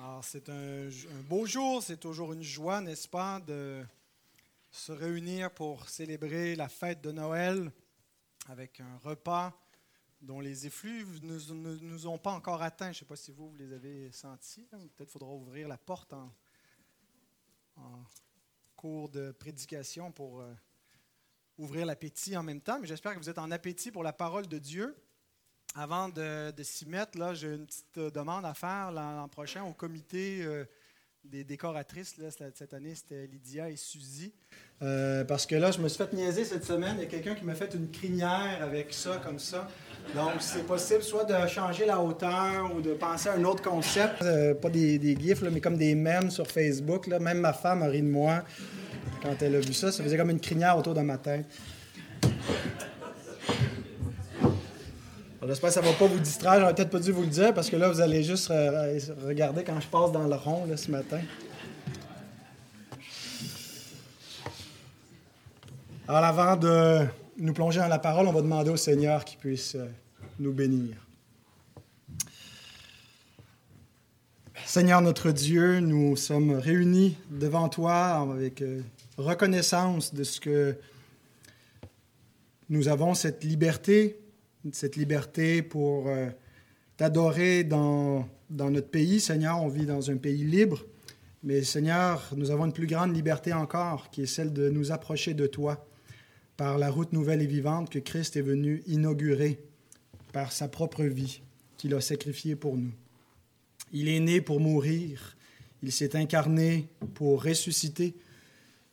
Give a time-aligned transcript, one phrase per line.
[0.00, 0.88] Alors, c'est un,
[1.28, 3.84] beau jour, c'est toujours une joie, n'est-ce pas, de
[4.70, 7.72] se réunir pour célébrer la fête de Noël
[8.46, 9.60] avec un repas
[10.20, 11.36] dont les effluves ne
[11.80, 12.92] nous, ont pas encore atteints.
[12.92, 14.68] Je ne sais pas si vous, vous les avez sentis.
[14.94, 16.32] Peut-être faudra ouvrir la porte en,
[17.74, 18.04] en
[18.76, 20.54] cours de prédication pour euh,
[21.56, 22.78] ouvrir l'appétit en même temps.
[22.78, 24.94] Mais j'espère que vous êtes en appétit pour la parole de Dieu.
[25.80, 29.72] Avant de, s'y mettre, là, j'ai une petite euh, demande à faire l'an prochain au
[29.72, 30.64] comité euh,
[31.22, 32.16] des décoratrices.
[32.52, 34.32] Cette année, c'était Lydia et Suzy.
[34.82, 36.96] Euh, parce que là, je me suis fait niaiser cette semaine.
[36.98, 39.68] Il y a quelqu'un qui m'a fait une crinière avec ça, comme ça.
[40.16, 44.18] Donc, c'est possible soit de changer la hauteur ou de penser à un autre concept.
[44.60, 47.06] Pas des, gifs, mais comme des mèmes sur Facebook.
[47.06, 48.42] Même ma femme a ri de moi
[49.22, 49.92] quand elle a vu ça.
[49.92, 51.46] Ça faisait comme une crinière autour de ma tête.
[55.48, 56.60] Bon, J'espère que ça ne va pas vous distraire.
[56.60, 59.64] J'aurais peut-être pas dû vous le dire parce que là, vous allez juste re- regarder
[59.64, 61.20] quand je passe dans le rond là, ce matin.
[66.06, 67.06] Alors, avant de
[67.38, 69.86] nous plonger dans la parole, on va demander au Seigneur qu'il puisse euh,
[70.38, 70.96] nous bénir.
[74.66, 78.82] Seigneur notre Dieu, nous sommes réunis devant toi avec euh,
[79.16, 80.76] reconnaissance de ce que
[82.68, 84.18] nous avons cette liberté,
[84.72, 86.28] cette liberté pour euh,
[86.96, 89.20] t'adorer dans, dans notre pays.
[89.20, 90.84] Seigneur, on vit dans un pays libre,
[91.42, 95.34] mais Seigneur, nous avons une plus grande liberté encore, qui est celle de nous approcher
[95.34, 95.86] de toi
[96.56, 99.60] par la route nouvelle et vivante que Christ est venu inaugurer
[100.32, 101.40] par sa propre vie,
[101.76, 102.92] qu'il a sacrifiée pour nous.
[103.92, 105.36] Il est né pour mourir,
[105.82, 108.14] il s'est incarné pour ressusciter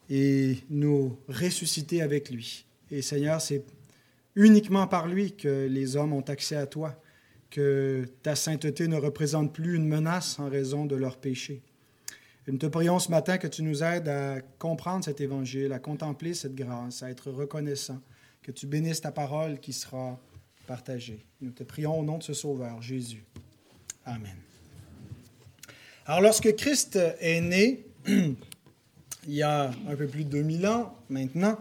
[0.10, 2.66] et nous ressusciter avec lui.
[2.92, 3.64] Et Seigneur, c'est
[4.36, 7.02] uniquement par lui que les hommes ont accès à toi,
[7.50, 11.62] que ta sainteté ne représente plus une menace en raison de leur péché.
[12.48, 15.80] Et nous te prions ce matin que tu nous aides à comprendre cet évangile, à
[15.80, 18.02] contempler cette grâce, à être reconnaissant,
[18.44, 20.20] que tu bénisses ta parole qui sera
[20.68, 21.26] partagée.
[21.42, 23.24] Nous te prions au nom de ce Sauveur, Jésus.
[24.06, 24.36] Amen.
[26.06, 28.36] Alors lorsque Christ est né, il
[29.28, 31.58] y a un peu plus de 2000 ans maintenant,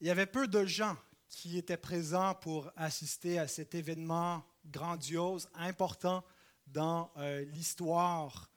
[0.00, 0.96] il y avait peu de gens
[1.32, 6.22] qui étaient présents pour assister à cet événement grandiose, important
[6.66, 8.50] dans euh, l'histoire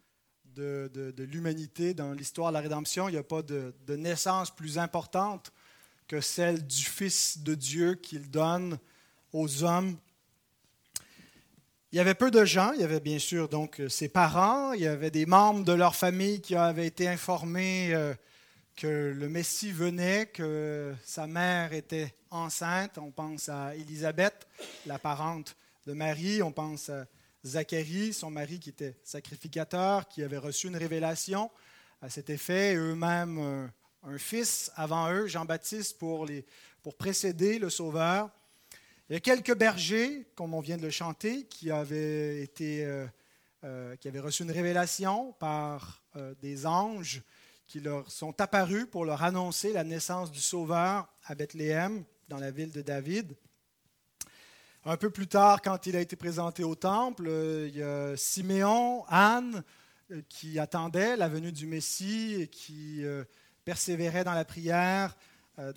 [0.43, 3.07] de, de- l'humanité, dans l'histoire de la rédemption.
[3.07, 5.51] Il n'y a pas de, de naissance plus importante
[6.07, 8.77] que celle du Fils de Dieu qu'il donne
[9.31, 9.97] aux hommes.
[11.93, 14.73] Il y avait peu de gens, il y avait bien sûr donc euh, ses parents,
[14.73, 18.13] il y avait des membres de leur famille qui avaient été informés euh,
[18.75, 22.97] que le Messie venait, que sa mère était enceinte.
[22.97, 24.47] On pense à Élisabeth,
[24.85, 27.05] la parente de Marie, on pense à
[27.45, 31.51] Zacharie, son mari qui était sacrificateur, qui avait reçu une révélation
[32.01, 33.71] à cet effet, eux-mêmes un,
[34.03, 36.27] un fils avant eux, Jean-Baptiste, pour,
[36.83, 38.29] pour précéder le Sauveur.
[39.09, 43.05] Il y a quelques bergers, comme on vient de le chanter, qui avaient, été, euh,
[43.63, 47.21] euh, qui avaient reçu une révélation par euh, des anges
[47.67, 52.51] qui leur sont apparus pour leur annoncer la naissance du Sauveur à Bethléem, dans la
[52.51, 53.35] ville de David.
[54.83, 58.15] Un peu plus tard, quand il a été présenté au temple, euh, il y a
[58.15, 59.63] Siméon, Anne,
[60.11, 63.23] euh, qui attendaient la venue du Messie et qui euh,
[63.63, 65.15] persévéraient dans la prière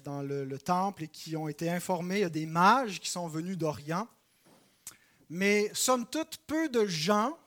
[0.03, 2.17] dans le, le temple et qui ont été informés.
[2.17, 4.09] Il y a des mages qui sont venus d'Orient.
[5.31, 7.39] Mais somme toute, peu de gens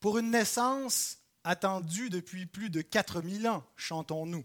[0.00, 4.44] pour une naissance attendue depuis plus de 4000 ans, chantons-nous.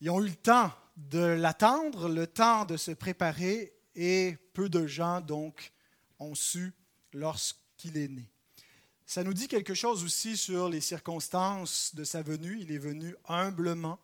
[0.00, 4.86] Ils ont eu le temps de l'attendre, le temps de se préparer, et peu de
[4.86, 5.72] gens donc
[6.18, 6.72] ont su
[7.12, 8.30] lorsqu'il est né.
[9.06, 12.58] Ça nous dit quelque chose aussi sur les circonstances de sa venue.
[12.60, 13.98] Il est venu humblement,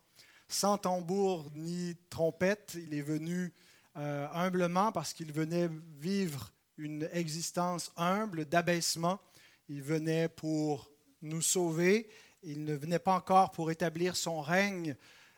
[0.48, 2.76] sans tambour ni trompette.
[2.76, 3.53] Il est venu
[3.97, 5.70] euh, humblement parce qu'il venait
[6.00, 9.20] vivre une existence humble, d'abaissement.
[9.68, 10.91] Il venait pour
[11.22, 12.09] nous sauver.
[12.42, 14.97] Il ne venait pas encore pour établir son règne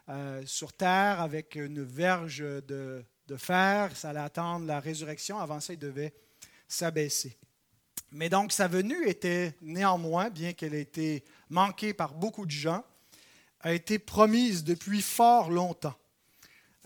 [0.08, 3.04] euh, sur terre avec une verge de,
[3.36, 3.94] fer.
[3.94, 5.38] Ça allait attendre la résurrection.
[5.38, 6.14] Avant ça, il devait
[6.66, 7.36] s'abaisser.
[8.10, 12.84] Mais donc, sa venue était néanmoins, bien qu'elle ait été manquée par beaucoup de gens,
[13.60, 15.96] a été promise depuis fort longtemps.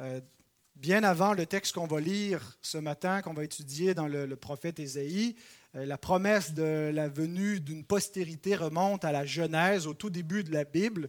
[0.01, 0.21] Euh,
[0.75, 4.37] bien avant le texte qu'on va lire ce matin, qu'on va étudier dans le, le
[4.37, 5.37] prophète Ésaïe,
[5.75, 10.45] euh, la promesse de la venue d'une postérité remonte à la Genèse, au tout début
[10.45, 11.09] de la Bible.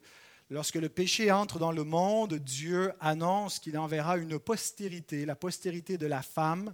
[0.49, 5.97] Lorsque le péché entre dans le monde, Dieu annonce qu'il enverra une postérité, la postérité
[5.97, 6.73] de la femme,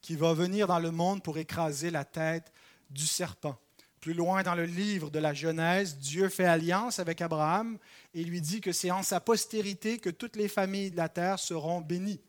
[0.00, 2.52] qui va venir dans le monde pour écraser la tête
[2.90, 3.58] du serpent.
[4.00, 7.78] Plus loin dans le livre de la Genèse, Dieu fait alliance avec Abraham
[8.12, 11.38] et lui dit que c'est en sa postérité que toutes les familles de la terre
[11.38, 12.20] seront bénies.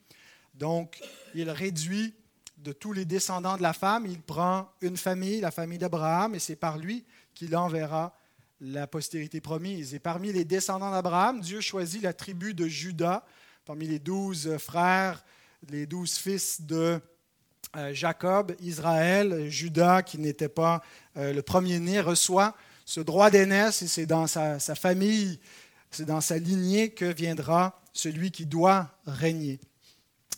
[0.54, 1.02] Donc,
[1.34, 2.16] il réduit
[2.58, 6.40] de tous les descendants de la femme, il prend une famille, la famille d'Abraham, et
[6.40, 7.04] c'est par lui
[7.34, 8.18] qu'il enverra
[8.66, 9.94] la postérité promise.
[9.94, 13.24] Et parmi les descendants d'Abraham, Dieu choisit la tribu de Judas,
[13.66, 15.24] parmi les douze frères,
[15.70, 17.00] les douze fils de
[17.76, 20.82] euh, Jacob, Israël, Judas, qui n'était pas
[21.18, 25.40] euh, le premier-né, reçoit ce droit d'aînesse et c'est dans sa, famille,
[25.92, 29.60] c'est dans sa lignée que viendra celui qui doit régner.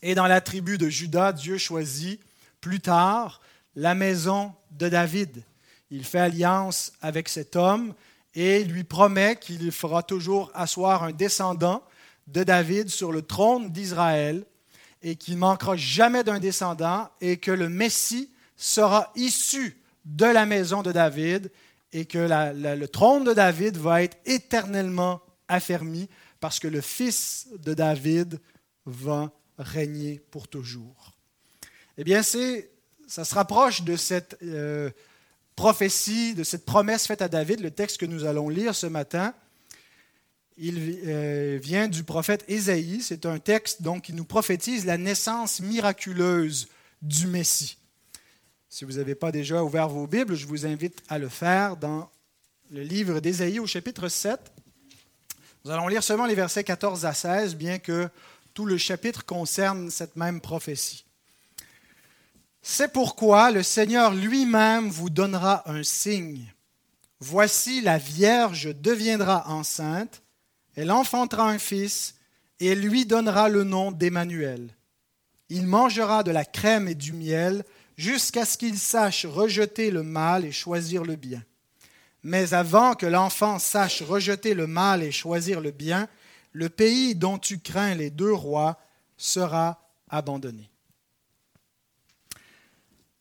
[0.02, 2.22] Et dans la tribu de Judas, Dieu choisit
[2.62, 3.42] plus tard
[3.76, 5.44] la maison de David.
[5.92, 7.94] Il fait alliance avec cet homme
[8.38, 11.84] et lui promet qu'il fera toujours asseoir un descendant
[12.28, 14.46] de David sur le trône d'Israël
[15.02, 20.84] et qu'il manquera jamais d'un descendant et que le Messie sera issu de la maison
[20.84, 21.52] de David
[21.92, 22.20] et que
[22.54, 26.08] le trône de David va être éternellement affermi
[26.40, 28.40] parce que le fils de David
[28.86, 31.18] va régner pour toujours.
[31.98, 34.92] Eh bien, ça se rapproche de cette euh,
[35.58, 39.34] prophétie, de cette promesse faite à David, le texte que nous allons lire ce matin.
[40.56, 43.02] Il euh, vient du prophète Ésaïe.
[43.02, 46.68] C'est un texte donc, qui nous prophétise la naissance miraculeuse
[47.02, 47.78] du Messie.
[48.70, 52.10] Si vous n'avez pas déjà ouvert vos Bibles, je vous invite à le faire dans
[52.70, 54.40] le livre d'Ésaïe au chapitre 7.
[55.66, 58.10] Nous allons lire seulement les versets 14 à 16, bien que
[58.54, 61.07] tout le chapitre concerne cette même prophétie.
[62.70, 66.54] C'est pourquoi le Seigneur lui-même vous donnera un signe.
[67.22, 70.22] Voici la Vierge deviendra enceinte,
[70.76, 72.16] elle enfantera un fils,
[72.60, 74.76] et lui donnera le nom d'Emmanuel.
[75.48, 77.64] Il mangera de la crème et du miel
[77.96, 81.44] jusqu'à ce qu'il sache rejeter le mal et choisir le bien.
[82.22, 86.10] Mais avant que l'enfant sache rejeter le mal et choisir le bien,
[86.52, 88.78] le pays dont tu crains les deux rois
[89.16, 89.80] sera
[90.10, 90.70] abandonné.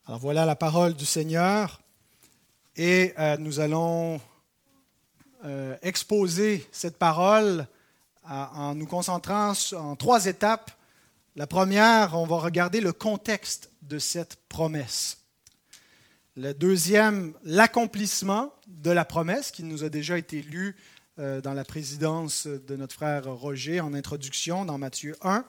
[0.08, 1.81] Alors voilà la parole du Seigneur
[2.76, 4.20] et euh, nous allons
[5.44, 7.67] euh, exposer cette parole
[8.25, 10.70] en nous concentrant en trois étapes.
[11.35, 15.19] La première, on va regarder le contexte de cette promesse.
[16.37, 20.76] Le deuxième, l'accomplissement de la promesse qui nous a déjà été lue
[21.19, 25.44] euh, dans la présidence de notre frère Roger en introduction dans Matthieu 1.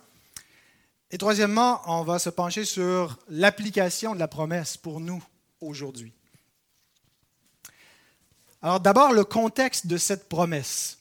[1.09, 5.23] Et troisièmement, on va se pencher sur l'application de la promesse pour nous
[5.61, 6.13] aujourd'hui.
[8.61, 10.97] Alors d'abord, le contexte de cette promesse.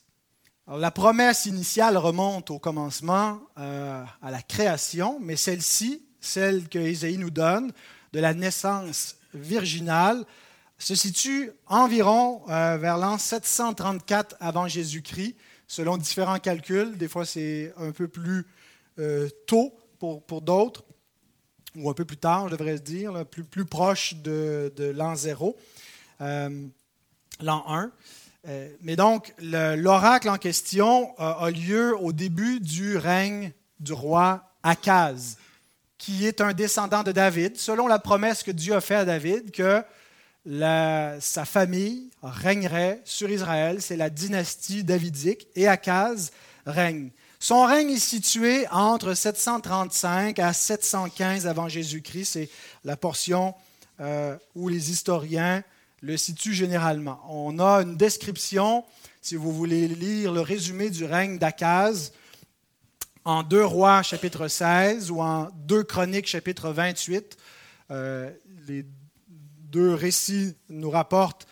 [0.67, 7.17] la promesse initiale remonte au commencement, euh, à la création, mais celle-ci, celle que Isaïe
[7.17, 7.73] nous donne,
[8.13, 10.23] de la naissance virginale,
[10.77, 15.35] se situe environ euh, vers l'an 734 avant Jésus-Christ,
[15.67, 16.97] selon différents calculs.
[16.97, 18.45] Des fois, c'est un peu plus
[18.99, 20.83] euh, tôt pour, d'autres,
[21.75, 25.57] ou un peu plus tard, je devrais dire, plus, proche de, l'an 0,
[26.21, 26.67] euh,
[27.41, 27.91] l'an 1.
[28.81, 35.37] mais donc, l'oracle en question a lieu au début du règne du roi Akaz,
[35.97, 39.51] qui est un descendant de David, selon la promesse que Dieu a faite à David,
[39.51, 39.83] que
[41.19, 43.81] sa famille régnerait sur Israël.
[43.81, 46.31] C'est la dynastie davidique et Akaz
[46.65, 47.11] règne.
[47.39, 52.25] Son règne est situé entre 735 à 715 avant Jésus-Christ.
[52.25, 52.49] C'est
[52.83, 53.53] la portion
[53.99, 55.63] euh, où les historiens
[56.01, 57.21] le situent généralement.
[57.29, 58.83] On a une description,
[59.21, 62.11] si vous voulez lire le résumé du règne d'Akaz,
[63.23, 67.37] en 2 Rois chapitre 16 ou en 2 Chroniques chapitre 28.
[67.91, 68.31] Euh,
[68.67, 68.85] les
[69.59, 71.45] deux récits nous rapportent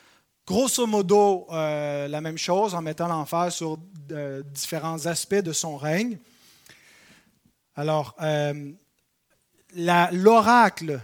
[0.46, 3.78] grosso modo euh, la même chose en mettant l'emphase sur
[4.12, 6.18] euh, différents aspects de son règne.
[7.75, 8.72] Alors, euh,
[9.75, 11.00] l'oracle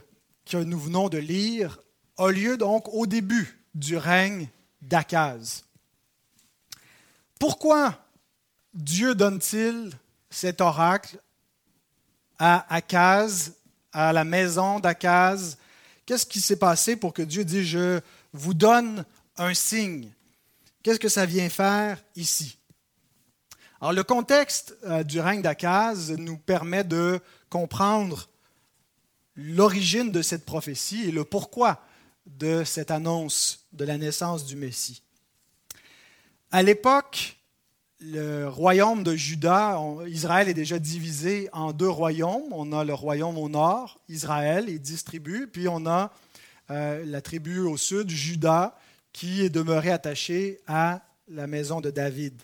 [0.45, 1.79] que nous venons de lire
[2.17, 4.47] a lieu donc au début du règne
[4.81, 5.65] d'Akaz.
[7.39, 7.97] Pourquoi
[8.73, 9.91] Dieu donne-t-il
[10.29, 11.19] cet oracle
[12.37, 13.53] à Akaz,
[13.91, 15.57] à la maison d'Akaz,
[16.05, 18.01] Qu'est-ce qui s'est passé pour que Dieu dise, je
[18.33, 19.05] vous donne
[19.41, 20.11] un signe?
[20.83, 22.57] Qu'est-ce que ça vient faire ici?
[23.79, 27.19] Alors le contexte euh, du règne d'Akaz nous permet de
[27.49, 28.29] comprendre
[29.35, 31.83] l'origine de cette prophétie et le pourquoi
[32.27, 35.01] de cette annonce de la naissance du Messie.
[36.51, 37.37] À l'époque,
[37.99, 42.51] le royaume de Juda, Israël est déjà divisé en deux royaumes.
[42.51, 46.11] On a le royaume au nord, Israël, et dix tribus, puis on a
[46.69, 48.77] euh, la tribu au sud, Juda,
[49.13, 52.41] qui est demeuré attaché à la maison de David.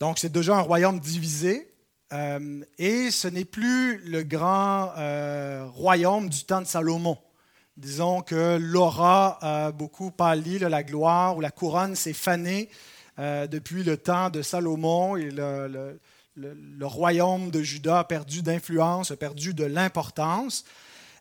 [0.00, 1.72] Donc c'est déjà un royaume divisé,
[2.12, 7.18] euh, et ce n'est plus le grand euh, royaume du temps de Salomon.
[7.76, 12.70] Disons que l'aura a beaucoup pâli, la gloire ou la couronne s'est fanée
[13.18, 15.98] euh, depuis le temps de Salomon et le,
[16.36, 20.64] le royaume de Juda a perdu d'influence, a perdu de l'importance.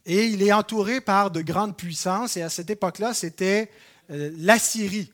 [0.07, 2.37] Et il est entouré par de grandes puissances.
[2.37, 3.69] Et à cette époque-là, c'était
[4.09, 5.11] l'Assyrie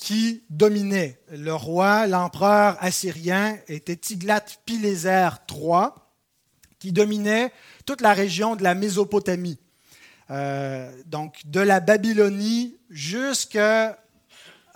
[0.00, 1.18] qui dominait.
[1.30, 5.88] Le roi, l'empereur assyrien était Tiglath-Pileser III,
[6.78, 7.52] qui dominait
[7.84, 9.58] toute la région de la Mésopotamie.
[10.30, 13.58] Euh, donc de la Babylonie jusqu'au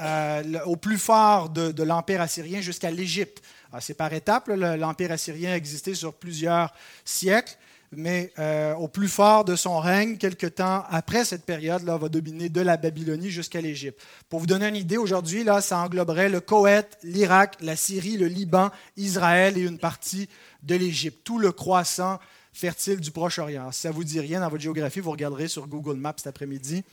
[0.01, 3.43] euh, plus fort de, l'Empire assyrien, jusqu'à l'Égypte.
[3.81, 6.73] C'est par étapes, l'Empire assyrien a existé sur plusieurs
[7.05, 7.57] siècles
[7.97, 12.49] mais euh, au plus fort de son règne, quelque temps après cette période-là, va dominer
[12.49, 14.01] de la Babylonie jusqu'à l'Égypte.
[14.29, 18.27] Pour vous donner une idée, aujourd'hui, là, ça engloberait le Koweït, l'Irak, la Syrie, le
[18.27, 20.29] Liban, Israël et une partie
[20.63, 21.25] de l'Égypte.
[21.25, 22.19] Tout le croissant
[22.53, 23.73] fertile du Proche-Orient.
[23.73, 26.29] Si ça ne vous dit rien dans votre géographie, vous regarderez sur Google Maps cet
[26.29, 26.85] après-midi.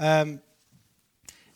[0.00, 0.36] Euh,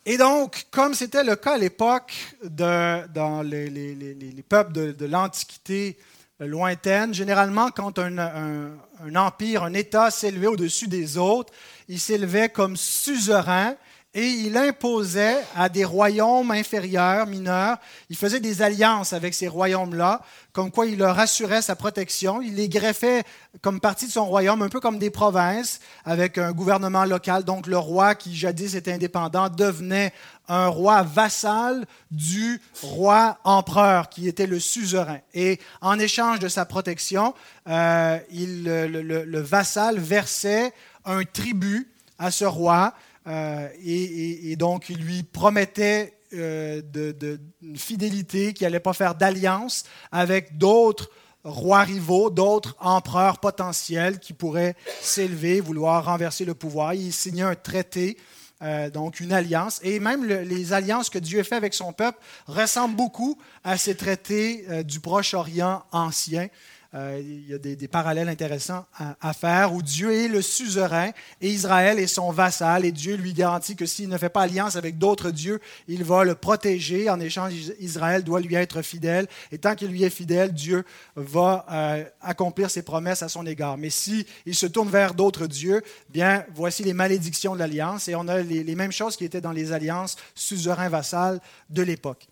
[0.04, 5.96] et donc, comme c'était le cas à l'époque dans les, peuples de, de l'Antiquité,
[6.46, 7.14] lointaine.
[7.14, 11.52] Généralement, quand un, un empire, un État s'élevait au-dessus des autres,
[11.88, 13.74] il s'élevait comme suzerain
[14.14, 17.78] et il imposait à des royaumes inférieurs, mineurs,
[18.10, 20.20] il faisait des alliances avec ces royaumes-là,
[20.52, 23.22] comme quoi il leur assurait sa protection, il les greffait
[23.62, 27.44] comme partie de son royaume, un peu comme des provinces, avec un gouvernement local.
[27.44, 30.12] Donc le roi, qui jadis était indépendant, devenait
[30.46, 35.20] un roi vassal du roi empereur, qui était le suzerain.
[35.32, 37.32] Et en échange de sa protection,
[37.66, 40.74] euh, il, le vassal versait
[41.06, 41.88] un tribut
[42.18, 42.92] à ce roi
[43.26, 49.84] euh, et, donc, il lui promettait euh, de, une fidélité, qu'il n'allait pas faire d'alliance
[50.10, 51.10] avec d'autres
[51.44, 56.94] rois rivaux, d'autres empereurs potentiels qui pourraient s'élever, vouloir renverser le pouvoir.
[56.94, 58.16] Il signait un traité,
[58.62, 59.80] euh, donc une alliance.
[59.82, 64.66] Et même les alliances que Dieu fait avec son peuple ressemblent beaucoup à ces traités
[64.84, 66.48] du Proche-Orient ancien.
[66.94, 71.48] Euh, il y a des, parallèles intéressants à, faire où Dieu est le suzerain et
[71.48, 74.98] Israël est son vassal et Dieu lui garantit que s'il ne fait pas alliance avec
[74.98, 75.58] d'autres dieux,
[75.88, 77.08] il va le protéger.
[77.08, 80.84] En échange, Israël doit lui être fidèle et tant qu'il lui est fidèle, Dieu
[81.16, 83.78] va euh, accomplir ses promesses à son égard.
[83.78, 88.14] Mais si il se tourne vers d'autres dieux, bien voici les malédictions de l'alliance et
[88.14, 92.28] on a les, les mêmes choses qui étaient dans les alliances suzerain-vassal de l'époque.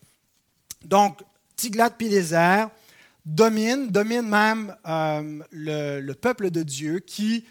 [0.85, 1.19] Donc,
[1.57, 2.67] Tiglath-Pileser
[3.31, 7.45] domine, domine même euh, le, peuple de Dieu qui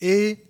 [0.00, 0.44] est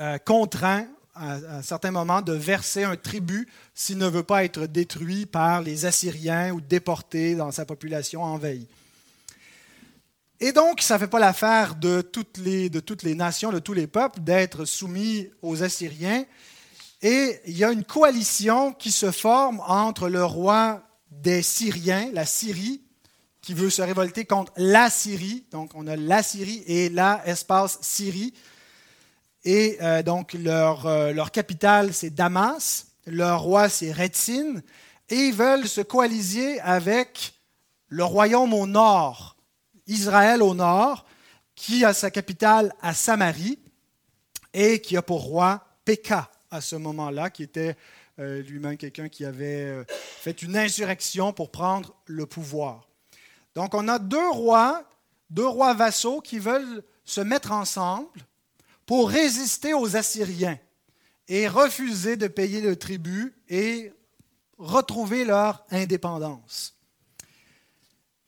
[0.00, 4.66] euh, contraint à, un certain moment de verser un tribut s'il ne veut pas être
[4.66, 8.66] détruit par les Assyriens ou déporté dans sa population envahie.
[10.40, 13.86] Et donc, ça ne fait pas l'affaire de de toutes les nations, de tous les
[13.86, 16.24] peuples, d'être soumis aux Assyriens.
[17.02, 22.24] Et il y a une coalition qui se forme entre le roi des Syriens, la
[22.24, 22.80] Syrie,
[23.50, 25.44] qui veut se révolter contre la Syrie.
[25.50, 28.32] Donc, on a la Syrie et la espace Syrie.
[29.42, 32.86] Et euh, donc, leur, euh, leur capitale, c'est Damas.
[33.06, 34.62] Leur roi, c'est Rétine.
[35.08, 37.34] Et ils veulent se coaliser avec
[37.88, 39.36] le royaume au nord,
[39.88, 41.04] Israël au nord,
[41.56, 43.58] qui a sa capitale à Samarie
[44.54, 47.74] et qui a pour roi Péka à ce moment-là, qui était
[48.20, 52.89] euh, lui-même quelqu'un qui avait fait une insurrection pour prendre le pouvoir.
[53.54, 54.84] Donc on a deux rois,
[55.30, 58.08] deux rois vassaux qui veulent se mettre ensemble
[58.86, 60.58] pour résister aux Assyriens
[61.28, 63.92] et refuser de payer le tribut et
[64.58, 66.76] retrouver leur indépendance.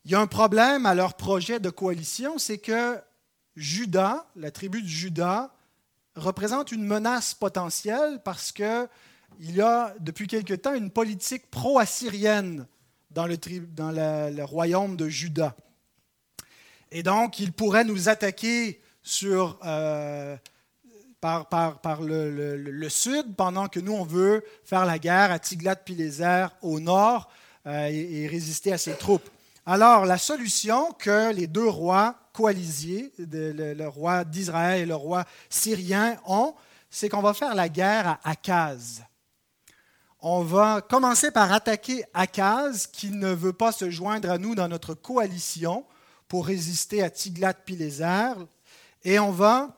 [0.04, 3.00] Il y a un problème à leur projet de coalition, c'est que
[3.54, 5.52] Judas, la tribu de Judas,
[6.16, 8.88] représente une menace potentielle parce qu'il
[9.40, 12.66] y a depuis quelque temps une politique pro-assyrienne
[13.14, 15.54] dans le, royaume de Juda.
[16.90, 20.36] Et donc, il pourrait nous attaquer sur, euh,
[21.20, 21.46] par,
[22.02, 27.30] le, sud, pendant que nous, on veut faire la guerre à Tiglath-Pileser au nord
[27.66, 29.28] euh, et, résister à ses troupes.
[29.64, 35.24] Alors, la solution que les deux rois coalisiers, le, le roi d'Israël et le roi
[35.48, 36.54] syrien, ont,
[36.90, 39.02] c'est qu'on va faire la guerre à Akaz
[40.22, 44.68] on va commencer par attaquer Akaz, qui ne veut pas se joindre à nous dans
[44.68, 45.84] notre coalition
[46.28, 48.34] pour résister à Tiglath-Pileser,
[49.02, 49.76] et on va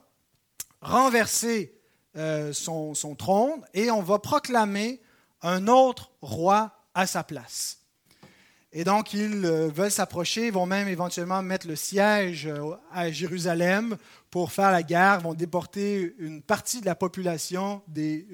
[0.83, 1.75] renverser
[2.17, 5.01] euh, son, trône et on va proclamer
[5.41, 7.79] un autre roi à sa place.
[8.71, 13.97] Et donc, ils euh, veulent s'approcher, vont même éventuellement mettre le siège euh, à Jérusalem
[14.31, 18.27] pour faire la guerre, vont déporter une partie de la population des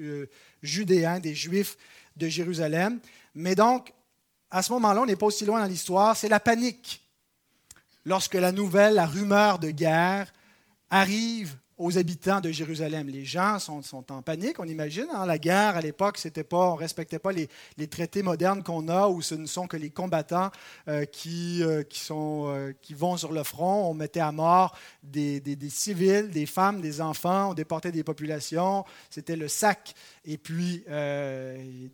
[0.61, 1.77] Judéens, des Juifs
[2.27, 2.99] Jérusalem.
[3.35, 3.93] Mais donc,
[4.49, 7.01] à ce moment-là, on n'est pas aussi loin dans l'histoire, c'est la panique.
[8.05, 10.33] Lorsque la nouvelle, la rumeur de guerre
[10.89, 13.09] arrive aux habitants de Jérusalem.
[13.09, 15.07] Les gens sont, en panique, on imagine.
[15.13, 15.25] Hein.
[15.25, 17.49] La guerre, à l'époque, c'était pas, on ne respectait pas les,
[17.87, 20.51] traités modernes qu'on a, où ce ne sont que les combattants
[20.87, 23.89] euh, qui, euh, euh, qui vont sur le front.
[23.89, 28.85] On mettait à mort des, civils, des femmes, des enfants, on déportait des populations.
[29.09, 29.95] C'était le sac.
[30.23, 30.85] Et puis,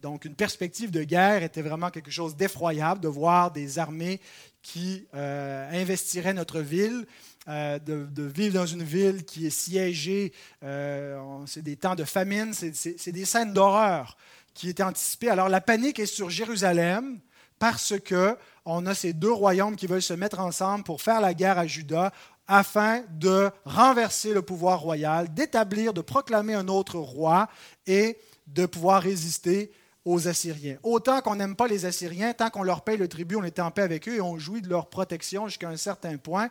[0.01, 4.20] donc, une perspective de guerre était vraiment quelque chose d'effroyable, de voir des armées
[4.62, 7.06] qui investiraient notre ville
[7.48, 10.34] euh, de, vivre dans une ville qui est siégée.
[10.63, 14.18] Euh, c'est des temps de famine, c'est des scènes d'horreur
[14.54, 15.30] qui étaient anticipées.
[15.30, 17.20] Alors la panique est sur Jérusalem
[17.60, 21.34] parce que on a ces deux royaumes qui veulent se mettre ensemble pour faire la
[21.34, 22.12] guerre à Juda
[22.48, 27.48] afin de renverser le pouvoir royal, d'établir, de proclamer un autre roi
[27.86, 29.72] et de pouvoir résister
[30.06, 30.77] aux Assyriens.
[30.84, 33.72] Autant qu'on n'aime pas les Assyriens, tant qu'on leur paye le tribut, on est en
[33.72, 36.50] paix avec eux et on jouit de leur protection jusqu'à un certain point.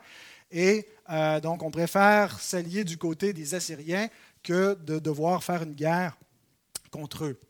[0.50, 4.08] Et euh, donc, on préfère s'allier du côté des Assyriens
[4.42, 6.16] que de devoir faire une guerre
[6.90, 7.40] contre eux.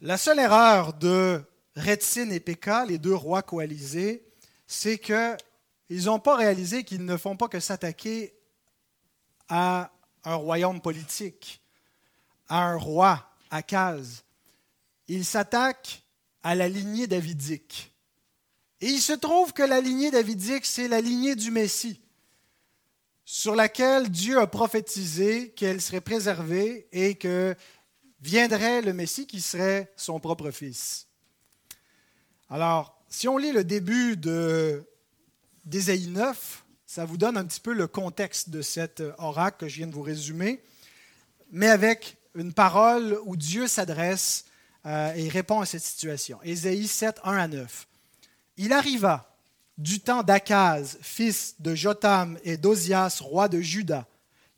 [0.00, 1.42] La seule erreur de
[1.74, 4.24] Retzin et Péka, les deux rois coalisés,
[4.66, 8.34] c'est qu'ils n'ont pas réalisé qu'ils ne font pas que s'attaquer
[9.48, 9.90] à
[10.24, 11.62] un royaume politique,
[12.48, 14.22] à un roi, Akaz.
[15.08, 16.02] Ils s'attaquent
[16.42, 17.92] à la lignée davidique.
[18.80, 22.00] Et il se trouve que la lignée davidique, c'est la lignée du Messie,
[23.24, 27.56] sur laquelle Dieu a prophétisé qu'elle serait préservée et que
[28.20, 31.08] viendrait le Messie qui serait son propre fils.
[32.48, 34.16] Alors, si on lit le début
[35.64, 39.76] d'Ésaïe 9, ça vous donne un petit peu le contexte de cet oracle que je
[39.76, 40.62] viens de vous résumer,
[41.50, 44.44] mais avec une parole où Dieu s'adresse
[44.86, 46.38] euh, et répond à cette situation.
[46.44, 47.87] Ésaïe 7, 1 à 9.
[48.58, 49.24] Il arriva
[49.78, 54.08] du temps d'Akaz, fils de Jotam, et d'Ozias, roi de Juda,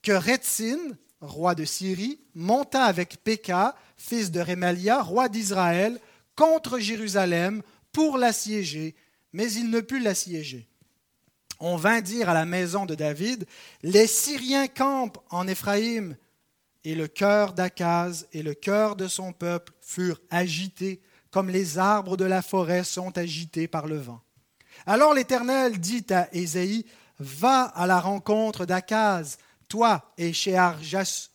[0.02, 0.78] que Retzin,
[1.20, 6.00] roi de Syrie, monta avec Péka, fils de Rémalia, roi d'Israël,
[6.34, 8.94] contre Jérusalem pour l'assiéger,
[9.34, 10.66] mais il ne put l'assiéger.
[11.58, 13.46] On vint dire à la maison de David,
[13.82, 16.16] Les Syriens campent en Éphraïm.
[16.84, 22.16] Et le cœur d'Akaz et le cœur de son peuple furent agités comme les arbres
[22.16, 24.20] de la forêt sont agités par le vent.
[24.86, 26.86] Alors l'Éternel dit à Ésaïe,
[27.18, 29.36] Va à la rencontre d'Akaz,
[29.68, 30.78] toi et Shear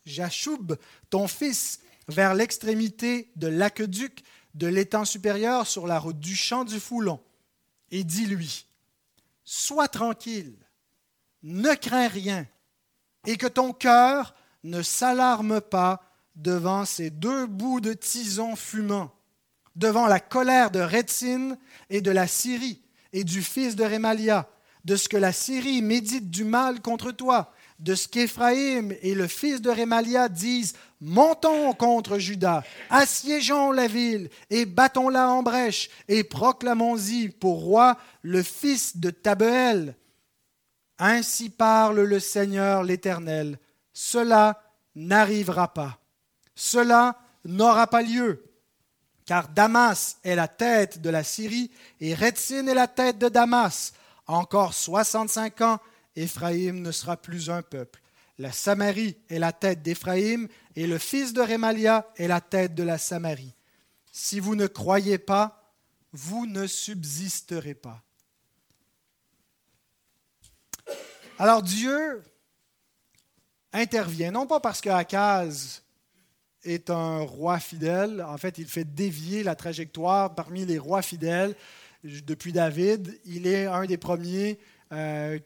[0.06, 0.74] Jashub,
[1.10, 4.24] ton fils, vers l'extrémité de l'aqueduc
[4.56, 7.20] de l'étang supérieur sur la route du champ du Foulon,
[7.92, 8.66] et dis-lui,
[9.44, 10.58] Sois tranquille,
[11.44, 12.48] ne crains rien,
[13.28, 16.02] et que ton cœur ne s'alarme pas
[16.36, 19.12] devant ces deux bouts de tison fumants
[19.76, 21.58] devant la colère de Retzin
[21.90, 22.82] et de la Syrie
[23.14, 24.50] et du fils de Rémalia,
[24.84, 29.28] de ce que la Syrie médite du mal contre toi, de ce qu'Éphraïm et le
[29.28, 36.24] fils de Rémalia disent Montons contre Juda, assiégeons la ville et battons-la en brèche et
[36.24, 39.96] proclamons-y pour roi le fils de Tabeel.
[40.98, 43.60] Ainsi parle le Seigneur l'Éternel.
[43.92, 44.62] Cela
[44.96, 46.00] n'arrivera pas.
[46.56, 48.45] Cela n'aura pas lieu
[49.26, 53.94] car Damas est la tête de la Syrie et Retzin est la tête de Damas.
[54.28, 55.80] Encore 65 ans,
[56.16, 58.02] Éphraïm ne sera plus un peuple.
[58.38, 62.84] La Samarie est la tête d'Éphraïm et le fils de Rémalia est la tête de
[62.84, 63.56] la Samarie.
[64.12, 65.74] Si vous ne croyez pas,
[66.12, 68.02] vous ne subsisterez pas.
[71.38, 72.24] Alors Dieu
[73.74, 75.85] intervient, non pas parce que Akaz
[76.66, 78.24] est un roi fidèle.
[78.28, 81.56] En fait, il fait dévier la trajectoire parmi les rois fidèles
[82.04, 83.20] depuis David.
[83.26, 84.60] Il est un des premiers
[84.92, 85.40] euh,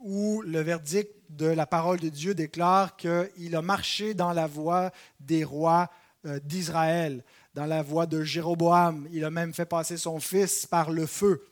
[0.00, 4.90] où le verdict de la parole de Dieu déclare qu'il a marché dans la voie
[5.20, 5.90] des rois
[6.26, 7.24] euh, d'Israël,
[7.54, 9.08] dans la voie de Jéroboam.
[9.12, 11.44] Il a même fait passer son fils par le feu.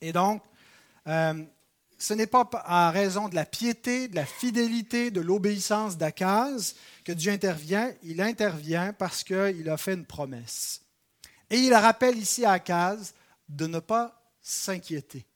[0.00, 0.42] Et donc,
[1.06, 1.44] euh,
[1.98, 7.12] ce n'est pas à raison de la piété, de la fidélité, de l'obéissance d'Akaz que
[7.12, 7.92] Dieu intervient.
[8.04, 10.82] Il intervient parce qu'il a fait une promesse.
[11.50, 13.14] Et il rappelle ici à Akaz
[13.48, 15.26] de ne pas s'inquiéter.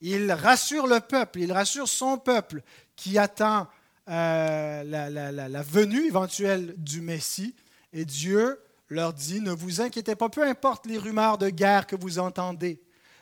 [0.00, 2.62] Il rassure le peuple, il rassure son peuple
[2.96, 3.68] qui attend
[4.08, 7.54] euh, la, venue éventuelle du Messie.
[7.92, 11.96] Et Dieu leur dit, ne vous inquiétez pas, peu importe les rumeurs de guerre que
[11.96, 12.80] vous entendez,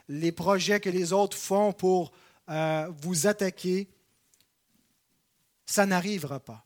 [0.08, 2.12] les projets que les autres font pour
[2.48, 3.88] euh, vous attaquer,
[5.64, 6.64] ça n'arrivera pas.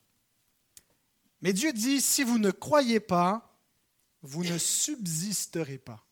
[1.40, 3.56] Mais Dieu dit, si vous ne croyez pas,
[4.22, 6.04] vous ne subsisterez pas.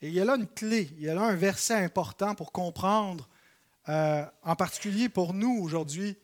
[0.00, 2.52] Et il y a là une clé, il y a là un verset important pour
[2.52, 3.28] comprendre,
[3.88, 6.16] euh, en particulier pour nous aujourd'hui,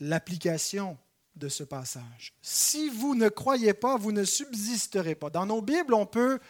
[0.00, 0.96] l'application
[1.36, 2.34] de ce passage.
[2.42, 5.30] Si vous ne croyez pas, vous ne subsisterez pas.
[5.30, 6.40] Dans nos Bibles, on peut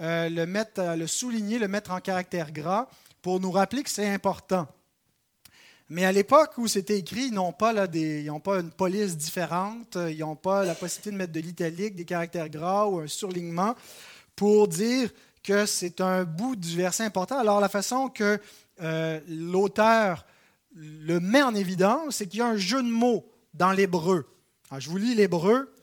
[0.00, 2.88] euh, le, mettre, le souligner, le mettre en caractère gras
[3.22, 4.66] pour nous rappeler que c'est important.
[5.88, 10.36] Mais à l'époque où c'était écrit, ils n'ont pas, pas une police différente, ils n'ont
[10.36, 13.74] pas la possibilité de mettre de l'italique, des caractères gras ou un surlignement
[14.34, 15.10] pour dire
[15.42, 17.38] que c'est un bout du verset important.
[17.38, 18.40] Alors la façon que
[18.80, 20.24] euh, l'auteur
[20.74, 24.26] le met en évidence, c'est qu'il y a un jeu de mots dans l'hébreu.
[24.78, 25.74] Je vous lis l'hébreu.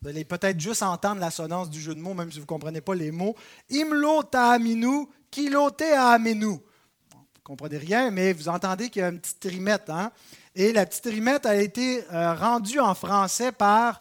[0.00, 2.80] Vous allez peut-être juste entendre l'assonance du jeu de mots, même si vous ne comprenez
[2.80, 3.36] pas les mots.
[3.70, 6.58] Imlo ta'aminu, kilo amenu.
[7.42, 9.90] Ne comprenez rien, mais vous entendez qu'il y a une petite rimette.
[9.90, 10.12] Hein?
[10.54, 14.00] Et la petite rimette a été euh, rendue en français par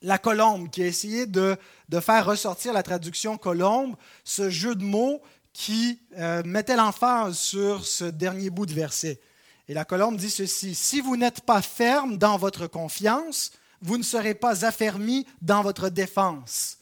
[0.00, 1.58] la colombe, qui a essayé de,
[2.00, 5.20] faire ressortir la traduction colombe, ce jeu de mots
[5.52, 9.20] qui euh, mettait l'emphase sur ce dernier bout de verset.
[9.68, 14.02] Et la colombe dit ceci, si vous n'êtes pas ferme dans votre confiance, vous ne
[14.02, 16.78] serez pas affermi dans votre défense.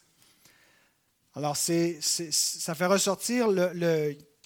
[1.34, 3.48] Alors, ça fait ressortir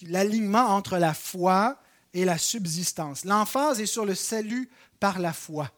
[0.01, 1.77] l'alignement entre la foi
[2.13, 3.25] et la subsistance.
[3.25, 5.71] L'emphase est sur le salut par la foi.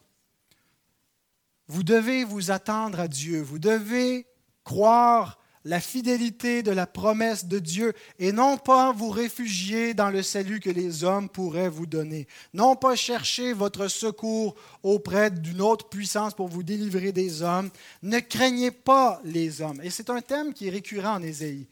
[1.67, 4.25] Vous devez vous attendre à Dieu, vous devez
[4.63, 10.23] croire la fidélité de la promesse de Dieu et non pas vous réfugier dans le
[10.23, 12.25] salut que les hommes pourraient vous donner.
[12.53, 17.69] Non pas chercher votre secours auprès d'une autre puissance pour vous délivrer des hommes.
[18.01, 19.81] Ne craignez pas les hommes.
[19.83, 21.67] Et c'est un thème qui est récurrent en Ésaïe.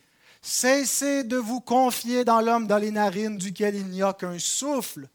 [0.48, 5.10] Cessez de vous confier dans l'homme dans les narines duquel il n'y a qu'un souffle.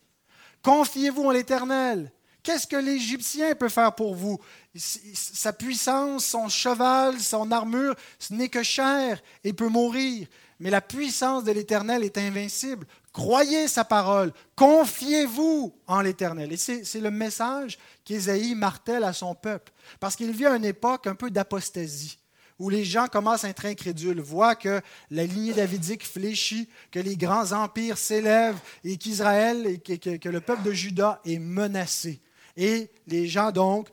[0.61, 2.11] Confiez-vous en l'Éternel.
[2.43, 4.41] Qu'est-ce que l'Égyptien peut faire pour vous?
[4.75, 10.27] Sa puissance, son cheval, son armure, ce n'est que chair et peut mourir.
[10.59, 12.85] Mais la puissance de l'Éternel est invincible.
[13.13, 14.33] Croyez sa parole.
[14.57, 16.53] Confiez-vous en l'Éternel.
[16.53, 19.73] Et c'est le message qu'Ésaïe martèle à son peuple.
[20.01, 22.20] Parce qu'il vit à une époque un peu d'apostasie
[22.61, 27.17] où les gens commencent à être incrédules, voient que la lignée davidique fléchit, que les
[27.17, 32.21] grands empires s'élèvent et qu'Israël et que, le peuple de Juda est menacé.
[32.59, 33.89] Et les gens, donc,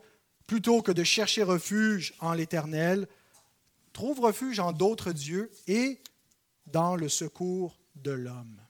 [0.46, 3.08] plutôt que de chercher refuge en l'Éternel,
[3.94, 5.98] trouvent refuge en d'autres dieux et
[6.66, 8.60] dans le secours de l'homme.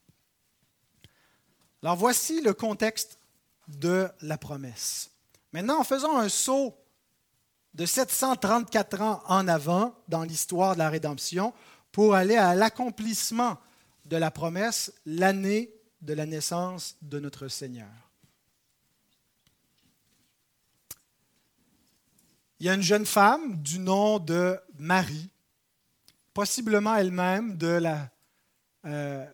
[1.83, 3.19] Alors voici le contexte
[3.67, 5.11] de la promesse.
[5.53, 6.77] Maintenant, en faisant un saut
[7.74, 11.52] de 734 ans en avant dans l'histoire de la rédemption
[11.92, 13.59] pour aller à l'accomplissement
[14.04, 17.88] de la promesse, l'année de la naissance de notre Seigneur.
[22.61, 25.31] Il y a une jeune femme du nom de Marie,
[26.35, 28.11] possiblement elle-même de la
[28.85, 29.26] euh,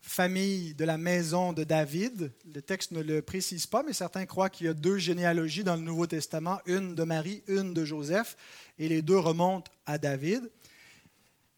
[0.00, 2.32] famille de la maison de David.
[2.52, 5.76] Le texte ne le précise pas, mais certains croient qu'il y a deux généalogies dans
[5.76, 8.36] le Nouveau Testament, une de Marie, une de Joseph,
[8.78, 10.50] et les deux remontent à David.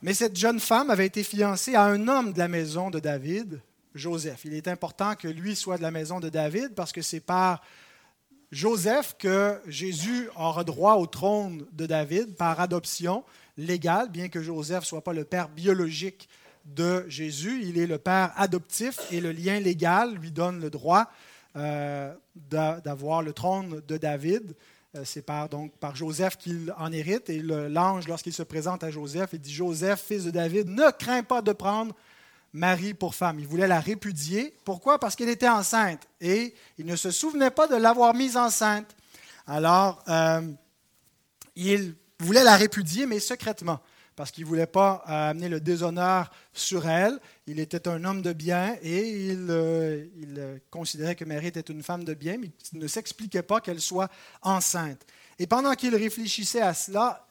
[0.03, 3.61] Mais cette jeune femme avait été fiancée à un homme de la maison de David,
[3.95, 4.45] Joseph.
[4.45, 7.63] Il est important que lui soit de la maison de David parce que c'est par
[8.51, 13.25] Joseph que Jésus aura droit au trône de David par adoption
[13.57, 16.29] légale, bien que Joseph ne soit pas le père biologique
[16.65, 17.63] de Jésus.
[17.63, 21.11] Il est le père adoptif et le lien légal lui donne le droit
[21.57, 24.55] euh, d'avoir le trône de David.
[24.97, 25.49] Euh, c'est par,
[25.95, 27.31] Joseph qu'il en hérite.
[27.31, 31.23] Et l'ange, lorsqu'il se présente à Joseph, il dit Joseph, fils de David, ne crains
[31.23, 31.95] pas de prendre
[32.53, 33.39] Marie pour femme.
[33.39, 34.55] Il voulait la répudier.
[34.65, 34.99] Pourquoi?
[34.99, 38.95] Parce qu'elle était enceinte et il ne se souvenait pas de l'avoir mise enceinte.
[39.47, 40.43] Alors, euh,
[41.57, 43.81] il voulait la répudier, mais secrètement,
[44.17, 47.19] parce qu'il ne voulait pas euh, amener le déshonneur sur elle.
[47.47, 51.83] Il était un homme de bien et il, euh, il considérait que Marie était une
[51.83, 54.11] femme de bien, mais il ne s'expliquait pas qu'elle soit
[54.43, 55.07] enceinte.
[55.39, 57.27] Et pendant qu'il réfléchissait à cela,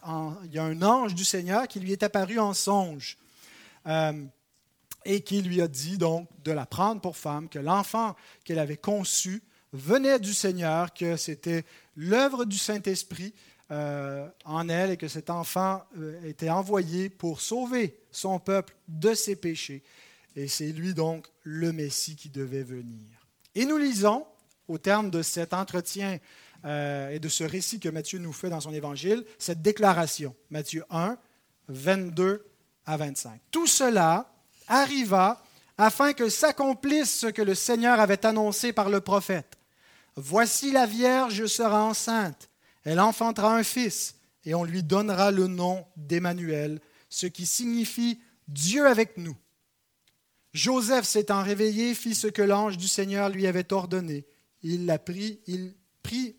[0.45, 3.17] il y a un ange du Seigneur qui lui est apparu en songe
[5.05, 8.77] et qui lui a dit donc de la prendre pour femme, que l'enfant qu'elle avait
[8.77, 9.41] conçu
[9.73, 11.63] venait du Seigneur, que c'était
[11.95, 13.33] l'œuvre du Saint-Esprit
[13.71, 19.13] euh, en elle et que cet enfant euh, était envoyé pour sauver son peuple de
[19.13, 19.81] ses péchés.
[20.35, 23.07] Et c'est lui donc le Messie qui devait venir.
[23.55, 24.25] Et nous lisons
[24.67, 26.17] au terme de cet entretien
[26.65, 30.35] euh, et de ce récit que Matthieu nous fait dans son évangile, cette déclaration.
[30.49, 31.17] Matthieu 1,
[31.69, 32.45] 22
[32.85, 33.39] à 25.
[33.51, 34.33] Tout cela
[34.67, 35.41] arriva
[35.77, 39.57] afin que s'accomplisse ce que le Seigneur avait annoncé par le prophète.
[40.15, 42.49] Voici la Vierge sera enceinte,
[42.83, 44.15] elle enfantera un fils,
[44.45, 49.37] et on lui donnera le nom d'Emmanuel, ce qui signifie Dieu avec nous.
[50.53, 54.25] Joseph s'étant réveillé fit ce que l'ange du Seigneur lui avait ordonné.
[54.63, 56.35] Il l'a pris, il prit,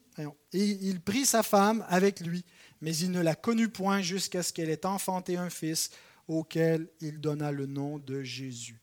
[0.53, 2.45] il prit sa femme avec lui,
[2.81, 5.91] mais il ne la connut point jusqu'à ce qu'elle ait enfanté un fils
[6.29, 8.81] auquel il donna le nom de Jésus.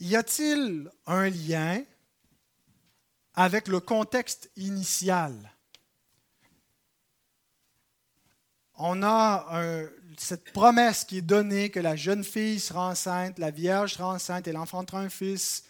[0.00, 1.82] Y a-t-il un lien
[3.34, 5.34] avec le contexte initial?
[8.76, 9.46] On a
[10.16, 14.46] cette promesse qui est donnée que la jeune fille sera enceinte, la Vierge sera enceinte,
[14.48, 15.64] elle enfantera un fils,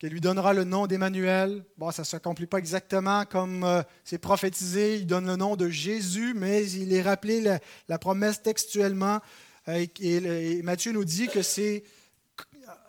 [0.00, 1.62] qu'elle lui donnera le nom d'Emmanuel.
[1.76, 4.96] Bon, ça ne s'accomplit pas exactement comme euh, c'est prophétisé.
[4.96, 9.20] Il donne le nom de Jésus, mais il est rappelé la, promesse textuellement.
[9.68, 11.84] Euh, et, Matthieu nous dit que c'est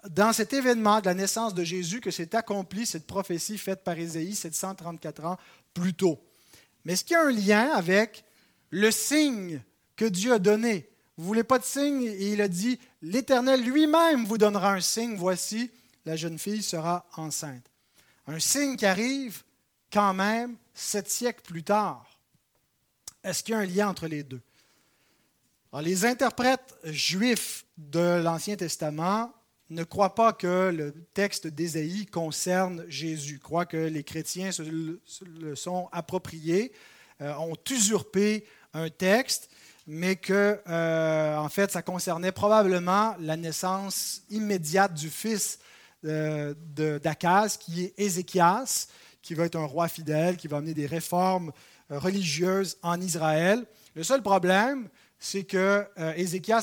[0.09, 3.97] dans cet événement de la naissance de Jésus que s'est accomplie cette prophétie faite par
[3.97, 5.37] Ésaïe 734 ans
[5.73, 6.19] plus tôt.
[6.83, 8.23] Mais est-ce qu'il y a un lien avec
[8.69, 9.61] le signe
[9.95, 10.89] que Dieu a donné?
[11.17, 12.03] Vous ne voulez pas de signe?
[12.03, 15.15] Et il a dit, l'Éternel lui-même vous donnera un signe.
[15.15, 15.69] Voici,
[16.05, 17.65] la jeune fille sera enceinte.
[18.27, 19.43] Un signe qui arrive
[19.91, 22.05] quand même sept siècles plus tard.
[23.23, 24.41] Est-ce qu'il y a un lien entre les deux?
[25.79, 29.31] les interprètes juifs de l'Ancien Testament
[29.71, 35.55] ne croient pas que le texte d'Ésaïe concerne Jésus, croient que les chrétiens se le
[35.55, 36.71] sont appropriés,
[37.21, 39.49] euh, ont usurpé un texte,
[39.87, 45.59] mais que, euh, en fait, ça concernait probablement la naissance immédiate du fils
[46.05, 46.53] euh,
[47.59, 48.87] qui est Ézéchias,
[49.21, 51.51] qui va être un roi fidèle, qui va amener des réformes
[51.91, 53.65] euh, religieuses en Israël.
[53.95, 56.13] Le seul problème, c'est que euh,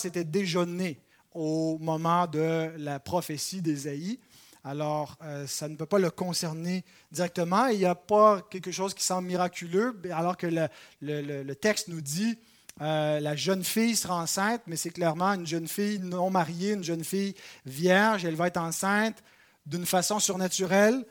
[0.04, 1.00] était déjà né
[1.32, 4.18] au moment de la prophétie d'Ésaïe.
[4.64, 7.66] Alors, ça ne peut pas le concerner directement.
[7.68, 10.46] Il n'y a pas quelque chose qui semble miraculeux, alors que
[11.00, 12.38] le, texte nous dit
[12.80, 17.04] la jeune fille sera enceinte, mais c'est clairement une jeune fille non mariée, une jeune
[17.04, 18.24] fille vierge.
[18.24, 19.22] Elle va être enceinte
[19.68, 21.04] d'une façon surnaturelle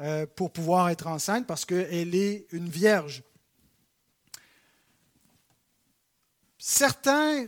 [0.00, 3.22] euh, pour pouvoir être enceinte parce qu'elle est une vierge.
[6.58, 7.46] Certains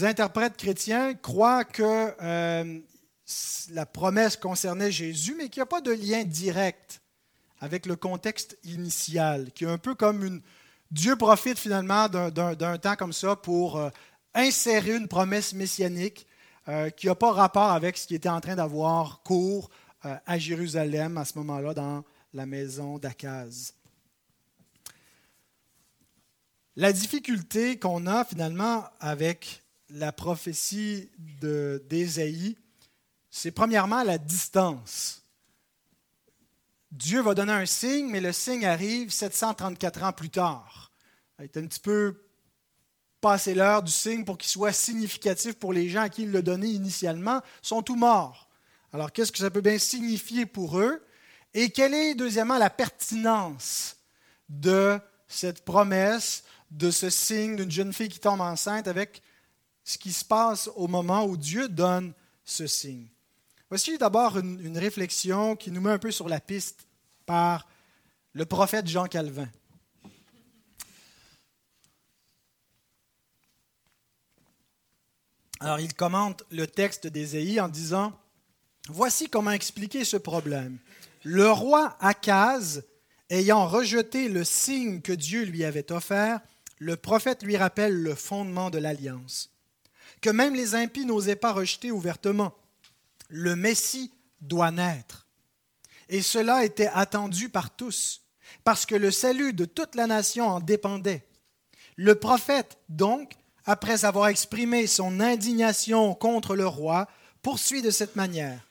[0.00, 2.78] interprètes chrétiens croient que euh,
[3.70, 7.00] la promesse concernait Jésus, mais qu'il n'y a pas de lien direct
[7.60, 10.40] avec le contexte initial, qui est un peu comme une...
[10.90, 13.90] Dieu profite finalement d'un temps comme ça pour euh,
[14.34, 16.26] insérer une promesse messianique
[16.68, 19.70] euh, qui n'a pas rapport avec ce qui était en train d'avoir cours
[20.26, 22.02] à Jérusalem à ce moment-là dans
[22.34, 23.72] la maison d'Akaz.
[26.74, 32.56] La difficulté qu'on a finalement avec la prophétie d'Ésaïe,
[33.30, 35.22] c'est premièrement la distance.
[36.90, 40.90] Dieu va donner un signe, mais le signe arrive 734 ans plus tard.
[41.38, 42.22] Il est un petit peu
[43.20, 46.42] passer l'heure du signe pour qu'il soit significatif pour les gens à qui il l'a
[46.42, 48.48] donné initialement, sont tous morts.
[48.92, 51.02] Alors, qu'est-ce que ça peut bien signifier pour eux?
[51.54, 53.96] Et quelle est, deuxièmement, la pertinence
[54.48, 59.22] de cette promesse, de ce signe d'une jeune fille qui tombe enceinte avec
[59.84, 62.12] ce qui se passe au moment où Dieu donne
[62.44, 63.08] ce signe?
[63.68, 66.86] Voici d'abord une, réflexion qui nous met un peu sur la piste
[67.24, 67.66] par
[68.34, 69.48] le prophète Jean Calvin.
[75.60, 78.18] Alors il commente le texte d'Ésaïe en disant,
[78.88, 80.78] Voici comment expliquer ce problème.
[81.22, 82.82] Le roi Akaz,
[83.30, 86.40] ayant rejeté le signe que Dieu lui avait offert,
[86.78, 89.50] le prophète lui rappelle le fondement de l'alliance,
[90.22, 92.54] que même les impies n'osaient pas rejeter ouvertement.
[93.28, 95.26] Le Messie doit naître.
[96.08, 98.22] Et cela était attendu par tous,
[98.64, 101.26] parce que le salut de toute la nation en dépendait.
[101.96, 103.32] Le prophète, donc,
[103.64, 107.08] après avoir exprimé son indignation contre le roi,
[107.42, 108.68] poursuit de cette manière.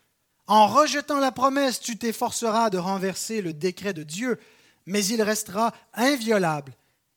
[0.48, 4.40] En rejetant la promesse, tu t'efforceras de renverser le décret de Dieu,
[4.86, 6.74] mais il restera inviolable,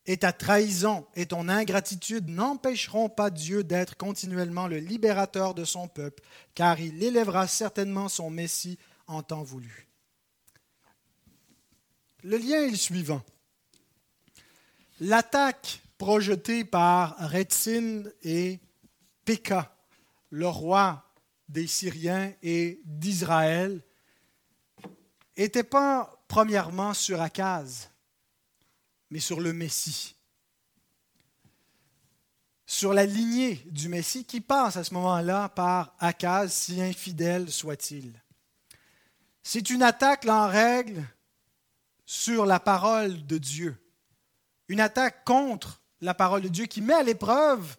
[0.07, 5.89] et ta trahison et ton ingratitude n'empêcheront pas Dieu d'être continuellement le libérateur de son
[5.89, 6.23] peuple,
[6.55, 9.89] car il élèvera certainement son Messie en temps voulu.
[12.23, 13.23] Le lien est le suivant.
[15.01, 18.61] L'attaque projeté par Retzin et
[19.25, 19.75] Péka,
[20.31, 21.05] le roi
[21.49, 23.83] des Syriens et d'Israël,
[25.37, 27.91] n'était pas premièrement sur Akaz,
[29.15, 30.17] mais sur le Messie.
[32.67, 38.21] Sur la lignée du Messie qui passe à ce moment-là par Akaz, si infidèle soit-il.
[39.45, 41.05] C'est une attaque, en règle,
[42.05, 43.77] sur la parole de Dieu.
[44.67, 47.77] Une attaque contre la parole de Dieu qui met à l'épreuve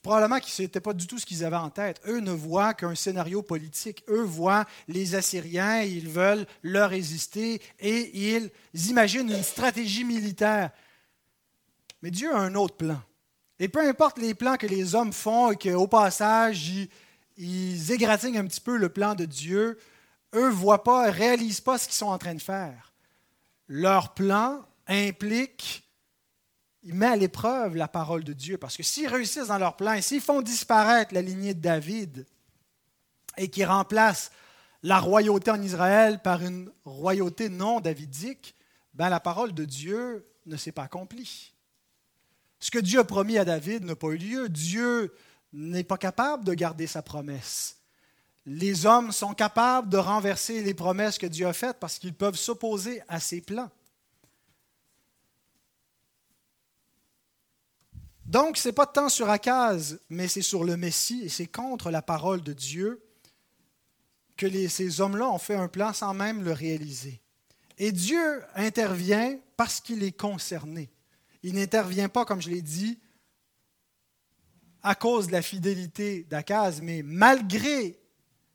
[0.00, 2.00] probablement que ce n'était pas du tout ce qu'ils avaient en tête.
[2.06, 4.04] Eux ne voient qu'un scénario politique.
[4.08, 8.50] Eux voient les Assyriens, ils veulent leur résister et ils
[8.88, 10.70] imaginent une stratégie militaire.
[12.02, 13.00] Mais Dieu a un autre plan.
[13.58, 16.88] Et peu importe les plans que les hommes font et qu'au passage, ils,
[17.36, 19.78] ils, égratignent un petit peu le plan de Dieu,
[20.34, 22.92] eux ne voient pas, ne réalisent pas ce qu'ils sont en train de faire.
[23.68, 25.81] Leur plan implique
[26.82, 28.58] il met à l'épreuve la parole de Dieu.
[28.58, 32.26] Parce que s'ils réussissent dans leur plan, s'ils font disparaître la lignée de David
[33.36, 34.30] et qu'ils remplacent
[34.82, 38.54] la royauté en Israël par une royauté non davidique,
[38.94, 41.52] ben la parole de Dieu ne s'est pas accomplie.
[42.58, 44.48] Ce que Dieu a promis à David n'a pas eu lieu.
[44.48, 45.14] Dieu
[45.52, 47.76] n'est pas capable de garder sa promesse.
[48.44, 52.36] Les hommes sont capables de renverser les promesses que Dieu a faites parce qu'ils peuvent
[52.36, 53.70] s'opposer à ses plans.
[58.32, 61.90] Donc, ce n'est pas tant sur Akaz, mais c'est sur le Messie et c'est contre
[61.90, 63.04] la parole de Dieu
[64.38, 67.20] que ces hommes-là ont fait un plan sans même le réaliser.
[67.76, 70.90] Et Dieu intervient parce qu'il est concerné.
[71.42, 72.98] Il n'intervient pas, comme je l'ai dit,
[74.82, 78.00] à cause de la fidélité d'Akaz, mais malgré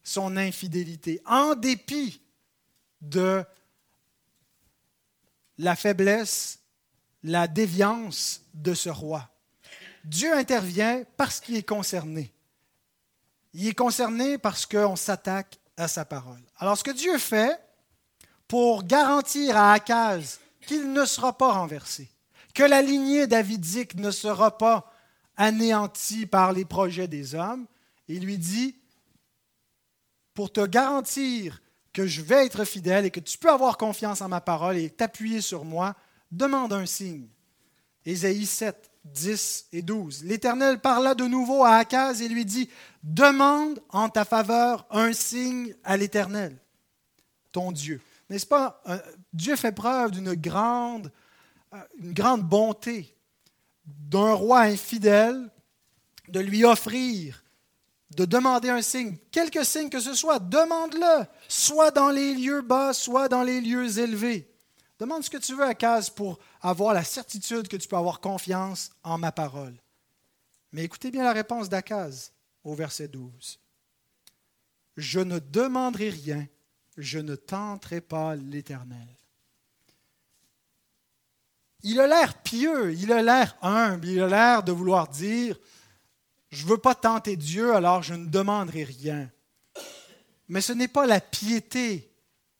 [0.01, 2.23] son infidélité, en dépit
[3.01, 3.45] de
[5.59, 6.61] la faiblesse,
[7.21, 9.37] la déviance de ce roi.
[10.08, 12.34] Dieu intervient parce qu'il est concerné.
[13.54, 16.41] Il est concerné parce qu'on s'attaque à sa parole.
[16.58, 17.60] Alors ce que Dieu fait
[18.48, 22.10] pour garantir à Akaz qu'il ne sera pas renversé,
[22.54, 24.93] que la lignée davidique ne sera pas
[25.36, 27.67] anéantie par les projets des hommes,
[28.08, 28.76] il lui dit,
[30.34, 34.30] pour te garantir que je vais être fidèle et que tu peux avoir confiance en
[34.30, 35.96] ma parole et t'appuyer sur moi,
[36.32, 37.28] demande un signe.
[38.06, 40.24] Ésaïe 7, 10 et 12.
[40.24, 42.70] L'Éternel parla de nouveau à Akaz et lui dit,
[43.04, 46.58] Demande en ta faveur un signe à l'Éternel,
[47.52, 48.02] ton Dieu.
[48.30, 48.82] N'est-ce pas?
[48.88, 48.98] Euh,
[49.32, 51.12] Dieu fait preuve d'une grande,
[51.74, 53.15] euh, grande bonté
[53.86, 55.50] d'un roi infidèle
[56.28, 57.43] de lui offrir,
[58.15, 62.93] de demander un signe, quelque signe que ce soit, demande-le, soit dans les lieux bas,
[62.93, 64.50] soit dans les lieux élevés.
[64.99, 68.19] Demande ce que tu veux à Case pour avoir la certitude que tu peux avoir
[68.19, 69.75] confiance en ma parole.
[70.71, 72.31] Mais écoutez bien la réponse d'Akaz
[72.63, 73.60] au verset 12.
[74.97, 76.47] Je ne demanderai rien,
[76.97, 79.07] je ne tenterai pas l'Éternel.
[81.83, 85.57] Il a l'air pieux, il a l'air humble, il a l'air de vouloir dire,
[86.49, 89.29] je ne veux pas tenter Dieu, alors je ne demanderai rien.
[90.47, 92.12] Mais ce n'est pas la piété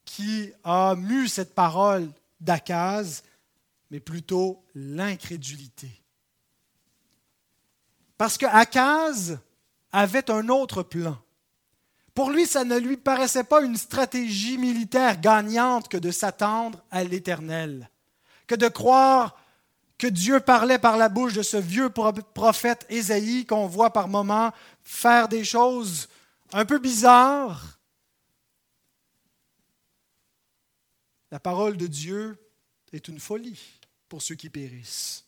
[0.04, 2.08] qui a mu cette parole
[2.40, 3.22] d'Akaz,
[3.90, 5.90] mais plutôt l'incrédulité.
[8.16, 9.38] Parce que Akaz
[9.92, 11.16] avait un autre plan.
[12.14, 17.04] Pour lui, ça ne lui paraissait pas une stratégie militaire gagnante que de s'attendre à
[17.04, 17.88] l'Éternel,
[18.48, 19.36] que de croire
[19.98, 24.52] que Dieu parlait par la bouche de ce vieux prophète Ésaïe qu'on voit par moments
[24.82, 26.08] faire des choses
[26.52, 27.77] un peu bizarres,
[31.30, 32.38] La parole de Dieu
[32.92, 33.60] est une folie
[34.08, 35.24] pour ceux qui périssent.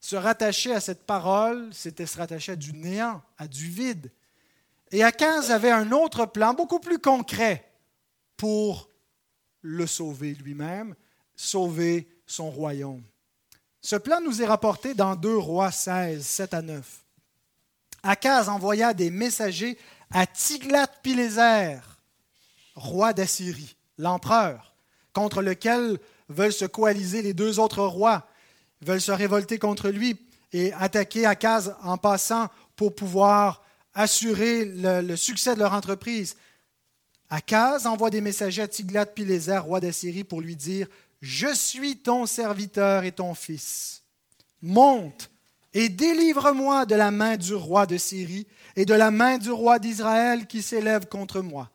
[0.00, 4.10] Se rattacher à cette parole, c'était se rattacher à du néant, à du vide.
[4.90, 7.70] Et Akaz avait un autre plan beaucoup plus concret
[8.36, 8.88] pour
[9.60, 10.94] le sauver lui-même,
[11.36, 13.02] sauver son royaume.
[13.80, 17.04] Ce plan nous est rapporté dans 2 Rois 16, 7 à 9.
[18.02, 19.78] Akaz envoya des messagers
[20.10, 21.78] à Tiglath-Pileser,
[22.74, 24.71] roi d'Assyrie, l'empereur,
[25.12, 25.98] contre lequel
[26.28, 28.26] veulent se coaliser les deux autres rois,
[28.80, 30.16] veulent se révolter contre lui
[30.52, 33.62] et attaquer Akaz en passant pour pouvoir
[33.94, 36.36] assurer le, succès de leur entreprise.
[37.30, 40.86] Akaz envoie des messagers à Tiglath-Pileser, roi d'Assyrie, pour lui dire
[41.20, 44.02] Je suis ton serviteur et ton fils.
[44.60, 45.30] Monte
[45.74, 48.46] et délivre-moi de la main du roi de Syrie
[48.76, 51.70] et de la main du roi d'Israël qui s'élève contre moi.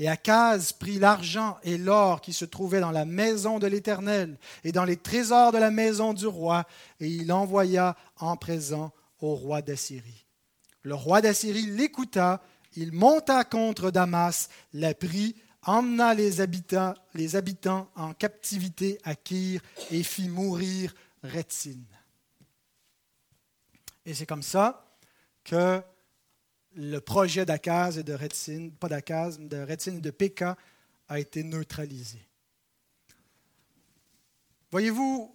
[0.00, 4.72] Et Akaz prit l'argent et l'or qui se trouvaient dans la maison de l'Éternel et
[4.72, 6.64] dans les trésors de la maison du roi,
[7.00, 10.24] et il envoya en présent au roi d'Assyrie.
[10.84, 12.42] Le roi d'Assyrie l'écouta,
[12.76, 15.36] il monta contre Damas, la prit,
[15.66, 21.82] emmena les habitants, les habitants en captivité à Kir et fit mourir Retzin.
[24.06, 24.96] Et c'est comme ça
[25.44, 25.82] que
[26.74, 30.56] le projet d'Akaz et de Retzin, pas d'Akaz, de Retzin et de Péka
[31.08, 32.20] a été neutralisé.
[34.70, 35.34] Voyez-vous,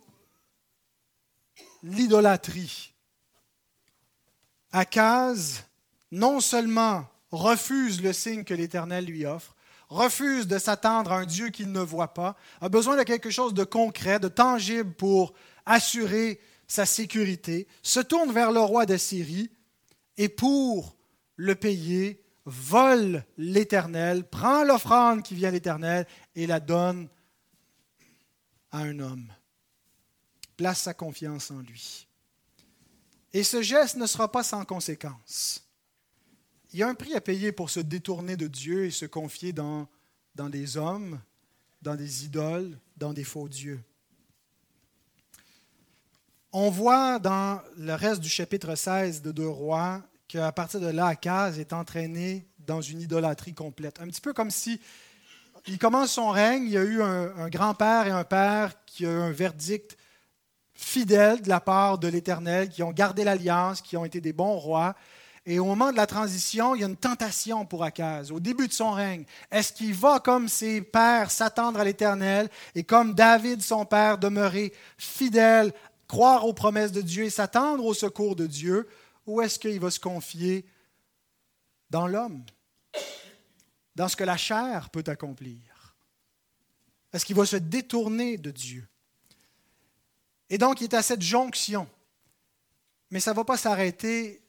[1.83, 2.93] l'idolâtrie?
[4.71, 5.63] Akaz,
[6.11, 9.55] non seulement refuse le signe que l'Éternel lui offre,
[9.89, 13.53] refuse de s'attendre à un Dieu qu'il ne voit pas, a besoin de quelque chose
[13.53, 15.33] de concret, de tangible pour
[15.65, 19.51] assurer sa sécurité, se tourne vers le roi de Syrie
[20.17, 20.94] et pour
[21.35, 27.09] le payer, vole l'Éternel, prend l'offrande qui vient de l'Éternel et la donne
[28.71, 29.31] à un homme.
[30.57, 32.07] Place sa confiance en lui.
[33.33, 35.67] Et ce geste ne sera pas sans conséquence.
[36.71, 39.53] Il y a un prix à payer pour se détourner de Dieu et se confier
[39.53, 39.87] dans,
[40.35, 41.21] dans des hommes,
[41.81, 43.83] dans des idoles, dans des faux dieux.
[46.51, 50.01] On voit dans le reste du chapitre 16 de Deux Rois
[50.35, 53.99] qu'à partir de là, Akaz est entraîné dans une idolâtrie complète.
[54.01, 54.79] Un petit peu comme si
[55.67, 59.05] il commence son règne, il y a eu un, un grand-père et un père qui
[59.05, 59.97] ont eu un verdict
[60.73, 64.57] fidèle de la part de l'Éternel, qui ont gardé l'alliance, qui ont été des bons
[64.57, 64.95] rois,
[65.47, 68.67] et au moment de la transition, il y a une tentation pour Akaz, au début
[68.67, 69.25] de son règne.
[69.51, 74.73] Est-ce qu'il va, comme ses pères, s'attendre à l'Éternel et comme David, son père, demeurer
[74.97, 75.71] fidèle,
[76.07, 78.87] croire aux promesses de Dieu et s'attendre au secours de Dieu,
[79.25, 80.65] ou est-ce qu'il va se confier?
[81.89, 82.43] Dans l'homme,
[83.95, 85.95] dans ce que la chair peut accomplir?
[87.13, 88.87] Est-ce qu'il va se détourner de Dieu?
[90.49, 91.87] Et donc, il est à cette jonction.
[93.11, 94.41] Mais ça ne va pas s'arrêter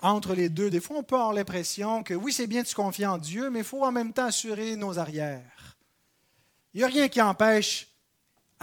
[0.00, 0.70] entre les deux.
[0.70, 3.50] Des fois, on peut avoir l'impression que oui, c'est bien de se confier en Dieu,
[3.50, 5.76] mais il faut en même temps assurer nos arrières.
[6.72, 7.93] Il n'y a rien qui empêche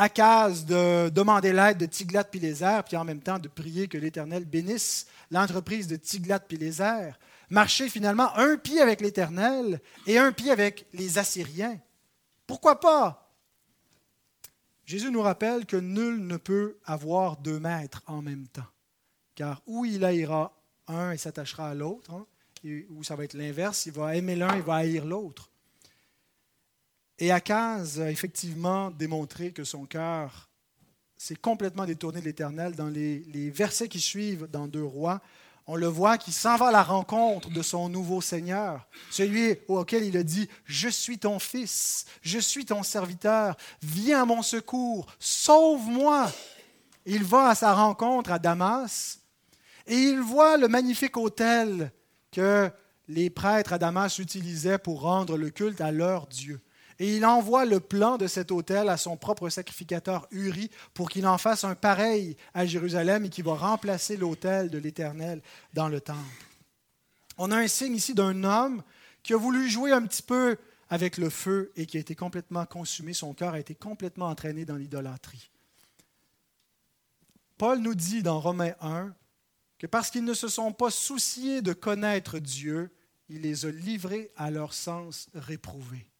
[0.02, 5.06] Akaz de demander l'aide de Tiglat-Pileser, puis en même temps de prier que l'Éternel bénisse
[5.30, 7.12] l'entreprise de Tiglat-Pileser.
[7.52, 11.80] Marcher finalement un pied avec l'Éternel et un pied avec les Assyriens.
[12.48, 13.32] Pourquoi pas?
[14.86, 18.72] Jésus nous rappelle que nul ne peut avoir deux maîtres en même temps,
[19.36, 20.52] car où il ira
[20.88, 22.26] un et s'attachera à l'autre, hein,
[22.90, 25.51] ou ça va être l'inverse, il va aimer l'un et va haïr l'autre.
[27.22, 30.50] Et Akaz a effectivement démontré que son cœur
[31.16, 32.74] s'est complètement détourné de l'Éternel.
[32.74, 35.22] Dans les, versets qui suivent dans Deux Rois,
[35.68, 40.04] on le voit qui s'en va à la rencontre de son nouveau Seigneur, celui auquel
[40.04, 45.06] il a dit, Je suis ton fils, je suis ton serviteur, viens à mon secours,
[45.20, 46.32] sauve-moi.
[47.06, 49.20] Il va à sa rencontre à Damas,
[49.86, 51.92] et il voit le magnifique autel
[52.32, 52.72] que
[53.08, 56.60] les prêtres à Damas utilisaient pour rendre le culte à leur Dieu.
[57.02, 61.26] Et il envoie le plan de cet autel à son propre sacrificateur Uri pour qu'il
[61.26, 65.42] en fasse un pareil à Jérusalem et qui va remplacer l'autel de l'Éternel
[65.74, 66.20] dans le temple.
[67.40, 68.84] On a un signe ici d'un homme
[69.24, 70.58] qui a voulu jouer un petit peu
[70.92, 73.14] avec le feu et qui a été complètement consumé.
[73.14, 75.50] Son cœur a été complètement entraîné dans l'idolâtrie.
[77.58, 79.12] Paul nous dit dans Romains 1
[79.80, 82.92] que parce qu'ils ne se sont pas souciés de connaître Dieu,
[83.28, 86.11] il les a livrés à leur sens réprouvé.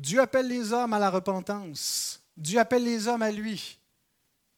[0.00, 2.22] Dieu appelle les hommes à la repentance.
[2.34, 3.78] Dieu appelle les hommes à lui.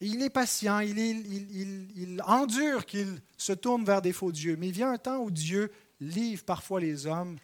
[0.00, 4.56] il est patient, il, endure qu'ils se tournent vers des faux dieux.
[4.56, 7.38] Mais il vient un temps où Dieu livre parfois les hommes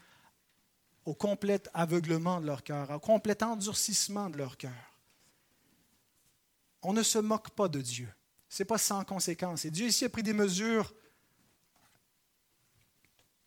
[1.04, 4.94] au complet aveuglement de leur cœur, au complet endurcissement de leur cœur.
[6.82, 8.08] On ne se moque pas de Dieu.
[8.48, 9.64] Ce n'est pas sans conséquence.
[9.64, 10.94] Et Dieu ici a pris des mesures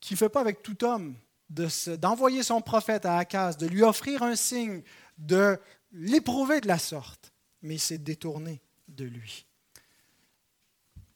[0.02, 1.16] qu'il ne fait pas avec tout homme,
[1.52, 4.82] d'envoyer son prophète à Akaz, de lui offrir un signe,
[5.18, 5.60] de
[5.91, 7.34] l'éprouver de la sorte.
[7.62, 9.45] Mais il s'est détourné de lui.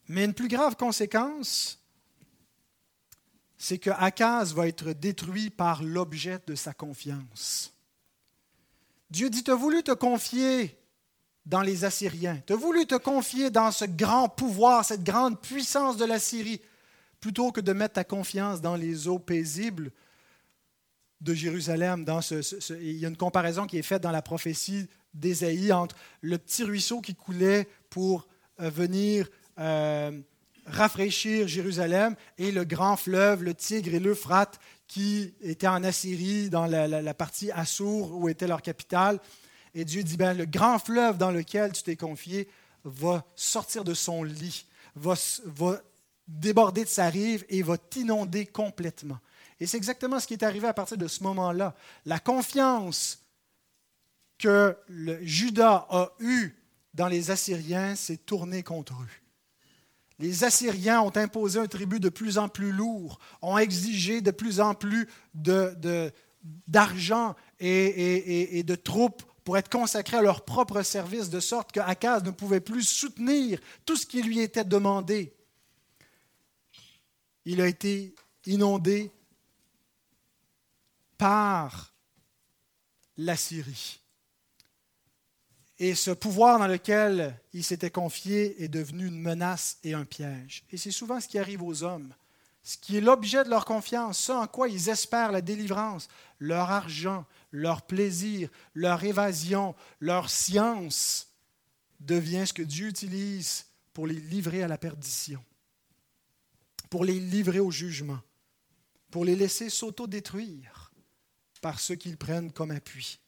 [0.08, 1.82] Mais une plus grave conséquence,
[3.58, 7.72] c'est que Akaz va être détruit par l'objet de sa confiance.
[9.10, 10.78] Dieu dit, tu as voulu te confier
[11.46, 12.42] dans les Assyriens.
[12.46, 16.60] Tu as voulu te confier dans ce grand pouvoir, cette grande puissance de la Syrie,
[17.20, 19.92] plutôt que de mettre ta confiance dans les eaux paisibles
[21.20, 22.04] de Jérusalem.
[22.04, 25.96] Dans ce, il y a une comparaison qui est faite dans la prophétie d'Ésaïe entre
[26.20, 28.28] le petit ruisseau qui coulait pour
[28.60, 30.20] euh, venir euh,
[30.66, 36.66] rafraîchir Jérusalem et le grand fleuve, le Tigre et l'Euphrate qui était en Assyrie, dans
[36.66, 39.18] la, partie Assour où était leur capitale.
[39.74, 42.48] Et Dieu dit, ben, le grand fleuve dans lequel tu t'es confié
[42.84, 45.14] va sortir de son lit, va,
[46.28, 49.18] déborder de sa rive et va t'inonder complètement.
[49.58, 51.74] Et c'est exactement ce qui est arrivé à partir de ce moment-là.
[52.04, 53.22] La confiance
[54.38, 56.54] que le Judas a eue
[56.94, 59.08] dans les Assyriens s'est tournée contre eux.
[60.18, 64.60] Les Assyriens ont imposé un tribut de plus en plus lourd, ont exigé de plus
[64.60, 65.08] en plus
[66.66, 72.24] d'argent et, et, de troupes pour être consacrés à leur propre service, de sorte qu'Akaz
[72.24, 75.34] ne pouvait plus soutenir tout ce qui lui était demandé.
[77.44, 78.14] Il a été
[78.46, 79.12] inondé
[81.18, 81.94] par
[83.16, 84.00] la Syrie.
[85.78, 90.64] Et ce pouvoir dans lequel il s'était confié est devenu une menace et un piège.
[90.70, 92.14] Et c'est souvent ce qui arrive aux hommes.
[92.62, 96.08] Ce qui est l'objet de leur confiance, ce en quoi ils espèrent la délivrance,
[96.38, 101.28] leur argent, leur plaisir, leur évasion, leur science,
[102.00, 105.42] devient ce que Dieu utilise pour les livrer à la perdition,
[106.90, 108.20] pour les livrer au jugement,
[109.10, 110.85] pour les laisser s'auto-détruire
[111.60, 113.20] par ceux qu'ils prennent comme appui.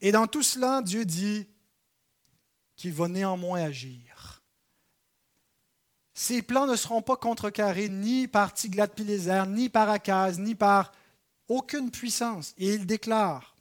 [0.00, 1.46] Et dans tout cela, Dieu dit
[2.76, 4.42] qu'il va néanmoins agir.
[6.14, 10.92] Ses plans ne seront pas contrecarrés ni par Tiglath-Pileser, ni par Akaz, ni par
[11.48, 12.54] aucune puissance.
[12.58, 13.56] Et il déclare,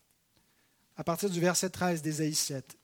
[0.96, 2.77] à partir du verset 13 d'Ésaïe 7,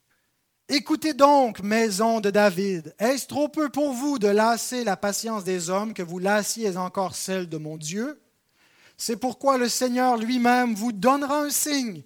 [0.70, 5.68] Écoutez donc, maison de David, est-ce trop peu pour vous de lasser la patience des
[5.68, 8.18] hommes que vous lassiez encore celle de mon Dieu?
[8.96, 12.02] C'est pourquoi le Seigneur lui-même vous donnera un signe.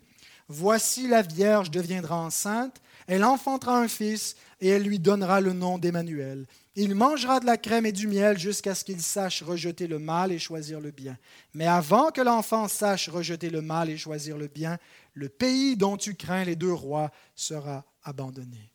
[0.48, 5.78] Voici la Vierge deviendra enceinte, elle enfantera un fils, et elle lui donnera le nom
[5.78, 6.44] d'Emmanuel.
[6.74, 10.32] Il mangera de la crème et du miel jusqu'à ce qu'il sache rejeter le mal
[10.32, 11.16] et choisir le bien.
[11.54, 14.78] Mais avant que l'enfant sache rejeter le mal et choisir le bien,
[15.14, 18.72] le pays dont tu crains les deux rois sera abandonné.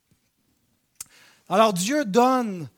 [1.49, 2.69] Alors Dieu donne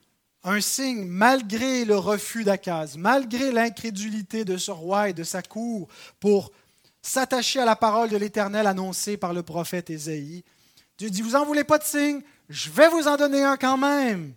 [0.44, 5.88] un signe malgré le refus d'Akaz, malgré l'incrédulité de ce roi et de sa cour
[6.20, 6.52] pour
[7.02, 10.44] s'attacher à la parole de l'Éternel annoncée par le prophète Ésaïe.
[10.98, 13.78] Dieu dit, vous n'en voulez pas de signe, je vais vous en donner un quand
[13.78, 14.34] même.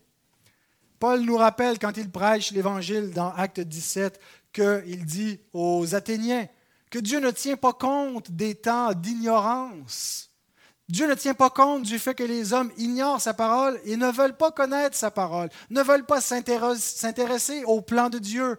[0.99, 4.19] Paul nous rappelle quand il prêche l'Évangile dans Acte 17
[4.53, 6.49] qu'il dit aux Athéniens
[6.91, 10.28] que Dieu ne tient pas compte des temps d'ignorance
[10.89, 14.11] Dieu ne tient pas compte du fait que les hommes ignorent sa parole et ne
[14.11, 18.59] veulent pas connaître sa parole, ne veulent pas s'intéresser au plan de Dieu,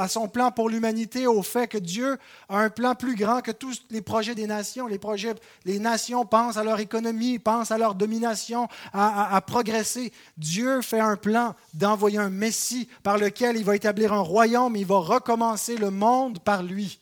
[0.00, 2.18] à son plan pour l'humanité, au fait que Dieu
[2.48, 4.88] a un plan plus grand que tous les projets des nations.
[4.88, 10.12] Les, nations pensent à leur économie, pensent à leur domination, à, à progresser.
[10.36, 14.84] Dieu fait un plan d'envoyer un Messie par lequel il va établir un royaume, il
[14.86, 16.98] va recommencer le monde par lui.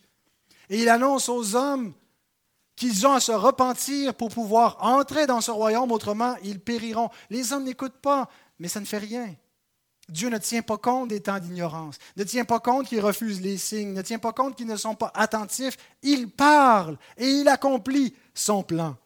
[0.68, 1.94] Et il annonce aux hommes
[2.76, 7.10] qu'ils ont à se repentir pour pouvoir entrer dans ce royaume, autrement ils périront.
[7.30, 9.34] Les hommes n'écoutent pas, mais ça ne fait rien.
[10.08, 13.58] Dieu ne tient pas compte des temps d'ignorance, ne tient pas compte qu'ils refusent les
[13.58, 15.76] signes, ne tient pas compte qu'ils ne sont pas attentifs.
[16.02, 18.96] Il parle et il accomplit son plan.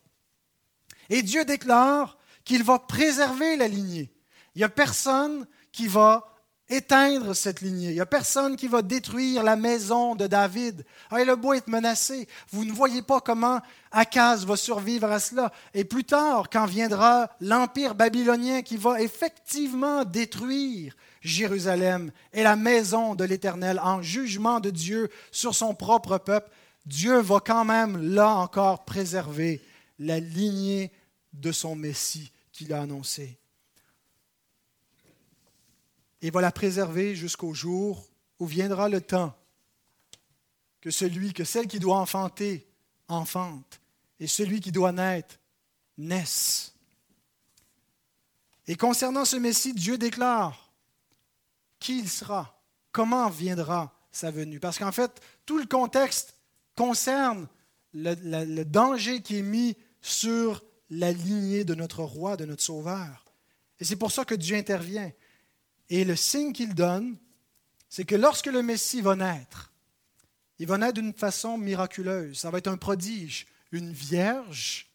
[1.09, 4.13] Et Dieu déclare qu'il va préserver la lignée.
[4.55, 6.27] Il n'y a personne qui va
[6.71, 7.89] éteindre cette lignée.
[7.89, 10.85] Il n'y a personne qui va détruire la maison de David.
[11.11, 12.29] Ah, le bois est menacé.
[12.53, 13.61] Vous ne voyez pas comment
[13.91, 15.53] Akaz va survivre à cela.
[15.75, 23.15] Et plus tard, quand viendra l'empire babylonien qui va effectivement détruire Jérusalem et la maison
[23.17, 26.51] de l'Éternel en jugement de Dieu sur son propre peuple,
[26.87, 29.61] Dieu va quand même là encore préserver
[29.99, 30.93] la lignée
[31.33, 33.40] de son Messie qu'il a annoncé
[36.23, 38.09] et va la préserver jusqu'au jour
[38.39, 39.35] où viendra le temps
[40.81, 42.67] que celui, que celle qui doit enfanter,
[43.09, 43.81] enfante,
[44.19, 45.39] et celui qui doit naître,
[45.99, 46.75] naisse.
[48.67, 50.71] Et concernant ce Messie, Dieu déclare
[51.79, 52.63] qui il sera,
[52.93, 54.61] comment viendra sa venue.
[54.61, 56.35] Parce qu'en fait, tout le contexte
[56.77, 57.49] concerne
[57.93, 58.15] le,
[58.45, 63.25] le, danger qui est mis sur la lignée de notre roi, de notre sauveur.
[63.81, 65.11] Et c'est pour ça que Dieu intervient.
[65.91, 67.17] Et le signe qu'il donne,
[67.89, 69.73] c'est que lorsque le Messie va naître,
[70.61, 72.39] il va naître d'une façon miraculeuse.
[72.39, 74.89] Ça va être un prodige, une vierge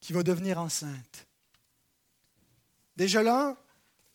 [0.00, 1.26] qui va devenir enceinte.
[2.96, 3.56] Déjà là,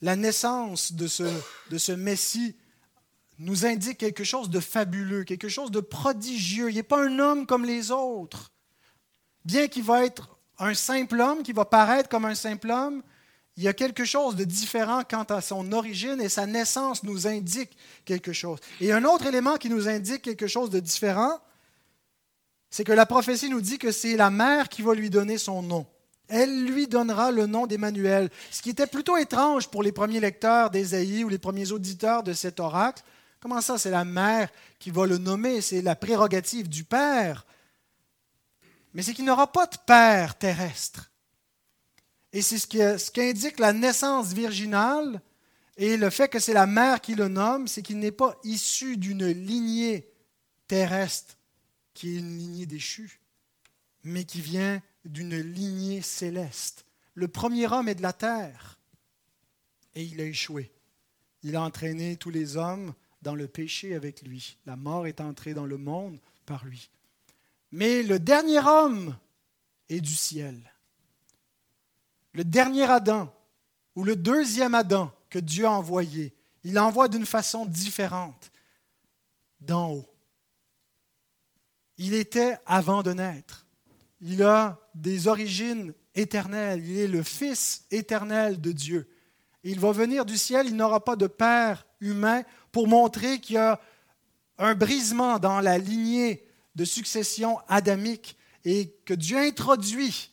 [0.02, 2.56] la naissance de ce, Messie
[3.40, 6.70] nous indique quelque chose de fabuleux, quelque chose de prodigieux.
[6.70, 8.52] Il n'est pas un homme comme les autres.
[9.46, 13.02] Bien qu'il va être un simple homme, qui va paraître comme un simple homme,
[13.56, 17.28] il y a quelque chose de différent quant à son origine et sa naissance nous
[17.28, 18.60] indique quelque chose.
[18.82, 21.40] Et un autre élément qui nous indique quelque chose de différent,
[22.72, 25.62] c'est que la prophétie nous dit que c'est la mère qui va lui donner son
[25.62, 25.86] nom.
[26.28, 28.32] Elle lui donnera le nom d'Emmanuel.
[28.50, 32.34] Ce qui était plutôt étrange pour les premiers lecteurs d'Ésaïe ou les premiers auditeurs de
[32.34, 33.04] cet oracle.
[33.40, 34.50] Comment ça, c'est la mère
[34.80, 37.46] qui va le nommer, c'est la prérogative du Père.
[38.96, 41.12] Mais c'est qu'il n'aura pas de Père terrestre.
[42.34, 45.22] Et c'est ce qu'indique la naissance virginale
[45.78, 48.98] et le fait que c'est la mère qui le nomme, c'est qu'il n'est pas issu
[48.98, 50.08] d'une lignée
[50.68, 51.38] terrestre
[51.94, 53.22] qui est une lignée déchue,
[54.04, 56.86] mais qui vient d'une lignée céleste.
[57.14, 58.80] Le premier homme est de la terre
[59.96, 60.72] et il a échoué.
[61.44, 64.58] Il a entraîné tous les hommes dans le péché avec lui.
[64.66, 66.90] La mort est entrée dans le monde par lui.
[67.72, 69.18] Mais le dernier homme
[69.90, 70.73] est du ciel.
[72.34, 73.34] Le dernier Adam,
[73.96, 78.52] ou le deuxième Adam que Dieu a envoyé, il l'envoie d'une façon différente,
[79.60, 80.10] d'en haut.
[81.98, 83.68] Il était avant de naître.
[84.22, 86.84] Il a des origines éternelles.
[86.86, 89.10] Il est le Fils éternel de Dieu.
[89.64, 93.60] Il va venir du ciel, il n'aura pas de Père humain pour montrer qu'il y
[93.60, 93.80] a
[94.58, 100.32] un brisement dans la lignée de succession adamique et que Dieu introduit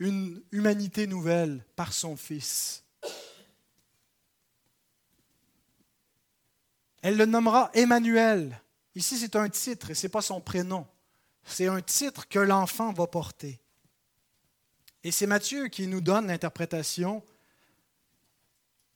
[0.00, 2.82] une humanité nouvelle par son Fils.
[7.02, 8.60] Elle le nommera Emmanuel.
[8.94, 10.86] Ici, c'est un titre et ce n'est pas son prénom.
[11.44, 13.60] C'est un titre que l'enfant va porter.
[15.04, 17.22] Et c'est Matthieu qui nous donne l'interprétation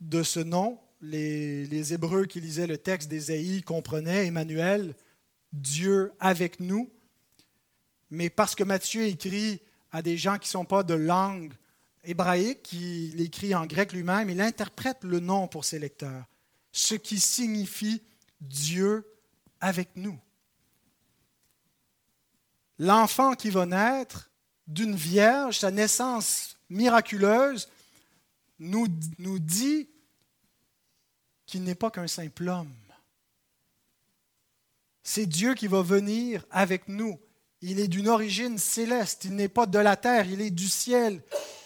[0.00, 0.78] de ce nom.
[1.00, 4.94] Les, Hébreux qui lisaient le texte d'Ésaïe comprenaient Emmanuel,
[5.52, 6.90] Dieu avec nous.
[8.11, 9.61] Mais parce que Matthieu écrit
[9.95, 11.55] à des gens qui ne sont pas de langue
[12.03, 16.24] hébraïque, qui l'écrit en grec lui-même, il interprète le nom pour ses lecteurs,
[16.72, 18.03] ce qui signifie
[18.40, 19.07] Dieu
[19.61, 20.18] avec nous.
[22.80, 24.32] L'enfant qui va naître
[24.66, 27.68] d'une vierge, sa naissance miraculeuse,
[28.59, 28.88] nous,
[29.18, 29.88] nous dit
[31.47, 32.74] qu'il n'est pas qu'un simple homme.
[35.05, 37.20] C'est Dieu qui va venir avec nous.
[37.66, 41.22] Il est d'une origine céleste, il n'est pas de la terre, il est du ciel.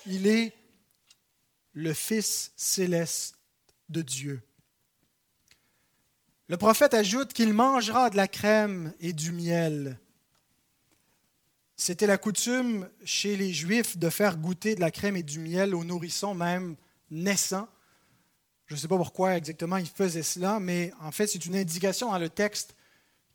[0.06, 0.54] Il est
[1.72, 3.36] le Fils céleste
[3.88, 4.40] de Dieu.
[6.46, 9.98] Le prophète ajoute qu'il mangera de la crème et du miel.
[11.74, 15.74] C'était la coutume chez les Juifs de faire goûter de la crème et du miel
[15.74, 16.76] aux nourrissons, même
[17.10, 17.68] naissants.
[18.66, 22.12] Je ne sais pas pourquoi exactement ils faisaient cela, mais en fait, c'est une indication
[22.12, 22.76] dans le texte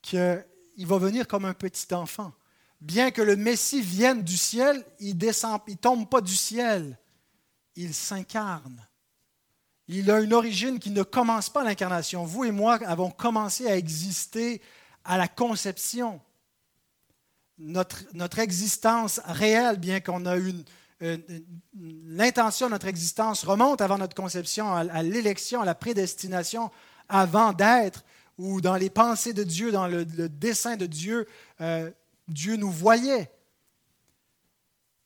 [0.02, 0.46] qu'il
[0.78, 2.32] va venir comme un petit enfant.
[2.84, 6.98] Bien que le Messie vienne du ciel, il descend, il tombe pas du ciel,
[7.78, 8.86] il s'incarne.
[9.88, 12.26] Il a une origine qui ne commence pas à l'incarnation.
[12.26, 14.62] Vous et moi avons commencé à exister
[15.06, 16.20] à la conception.
[17.58, 20.66] Notre, notre existence réelle, bien qu'on a une,
[22.06, 26.70] l'intention de notre existence remonte avant notre conception, à, l'élection, à la prédestination,
[27.08, 28.04] avant d'être,
[28.38, 31.30] ou dans les pensées de Dieu, dans le, dessein de Dieu,
[31.62, 31.90] euh,
[32.28, 33.32] Dieu nous voyait.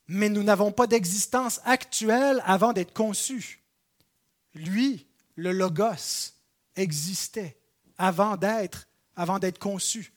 [0.08, 3.62] Mais nous n'avons pas d'existence actuelle avant d'être conçus.
[4.54, 5.06] Lui,
[5.36, 6.34] le Logos,
[6.76, 7.58] existait
[7.98, 10.14] avant d'être, avant d'être conçu.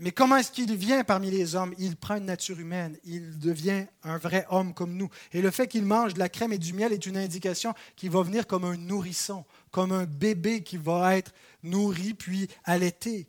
[0.00, 1.72] Mais comment est-ce qu'il vient parmi les hommes?
[1.78, 5.08] Il prend une nature humaine, il devient un vrai homme comme nous.
[5.32, 8.10] Et le fait qu'il mange de la crème et du miel est une indication qu'il
[8.10, 13.28] va venir comme un nourrisson, comme un bébé qui va être nourri puis allaité.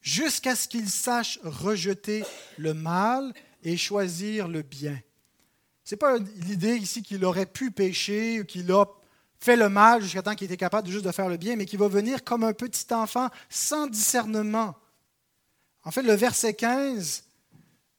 [0.00, 2.24] Jusqu'à ce qu'il sache rejeter
[2.56, 3.32] le mal
[3.62, 4.98] et choisir le bien.
[5.84, 8.86] Ce n'est pas l'idée ici qu'il aurait pu pécher ou qu'il a
[9.40, 11.78] fait le mal jusqu'à temps qu'il était capable juste de faire le bien, mais qu'il
[11.78, 14.76] va venir comme un petit enfant sans discernement.
[15.82, 17.24] En fait, le verset 15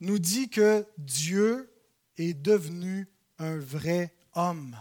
[0.01, 1.71] nous dit que Dieu
[2.17, 3.07] est devenu
[3.39, 4.75] un vrai homme.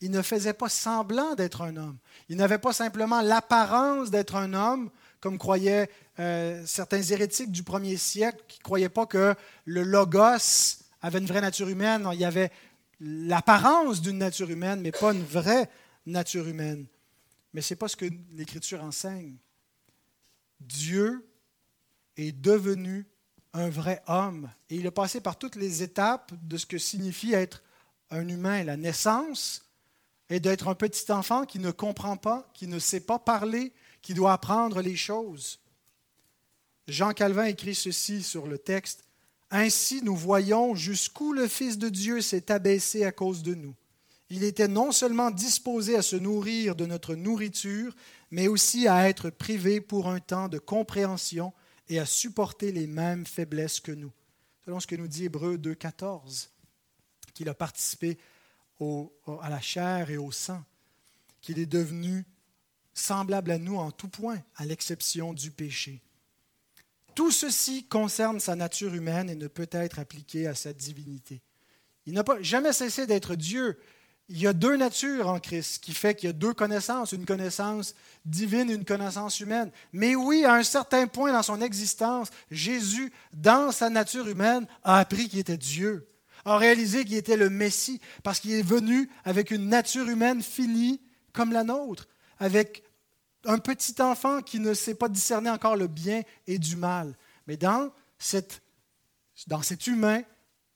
[0.00, 1.98] Il ne faisait pas semblant d'être un homme.
[2.28, 4.90] Il n'avait pas simplement l'apparence d'être un homme,
[5.20, 10.78] comme croyaient euh, certains hérétiques du premier siècle, qui ne croyaient pas que le logos
[11.02, 12.08] avait une vraie nature humaine.
[12.12, 12.50] il y avait
[13.00, 15.68] l'apparence d'une nature humaine, mais pas une vraie
[16.06, 16.86] nature humaine.
[17.52, 19.36] Mais ce n'est pas ce que l'Écriture enseigne.
[20.60, 21.26] Dieu
[22.16, 23.06] est devenu
[23.52, 27.32] un vrai homme et il a passé par toutes les étapes de ce que signifie
[27.32, 27.62] être
[28.10, 28.62] un humain.
[28.64, 29.64] La naissance
[30.28, 33.72] et d'être un petit enfant qui ne comprend pas, qui ne sait pas parler,
[34.02, 35.60] qui doit apprendre les choses.
[36.88, 39.04] Jean Calvin écrit ceci sur le texte
[39.50, 43.74] ainsi, nous voyons jusqu'où le Fils de Dieu s'est abaissé à cause de nous.
[44.28, 47.96] Il était non seulement disposé à se nourrir de notre nourriture,
[48.30, 51.52] mais aussi à être privé pour un temps de compréhension
[51.88, 54.12] et à supporter les mêmes faiblesses que nous.
[54.64, 56.50] selon ce que nous dit Hébreu 2.14,
[57.34, 58.18] qu'il a participé
[58.80, 60.62] à la chair et au sang,
[61.40, 62.24] qu'il est devenu
[62.94, 66.02] semblable à nous en tout point, à l'exception du péché.
[67.14, 71.42] Tout ceci concerne sa nature humaine et ne peut être appliqué à sa divinité.
[72.06, 73.78] Il n'a jamais cessé d'être Dieu.
[74.28, 77.26] Il y a deux natures en Christ, qui fait qu'il y a deux connaissances, une
[77.26, 79.72] connaissance divine et une connaissance humaine.
[79.92, 84.98] Mais oui, à un certain point dans son existence, Jésus, dans sa nature humaine, a
[84.98, 86.06] appris qu'il était Dieu,
[86.44, 91.00] a réalisé qu'il était le Messie, parce qu'il est venu avec une nature humaine finie
[91.32, 92.06] comme la nôtre,
[92.40, 92.82] avec
[93.44, 97.16] un petit enfant qui ne sait pas discerner encore le bien et du mal.
[97.46, 98.60] Mais dans, cet
[99.86, 100.22] humain,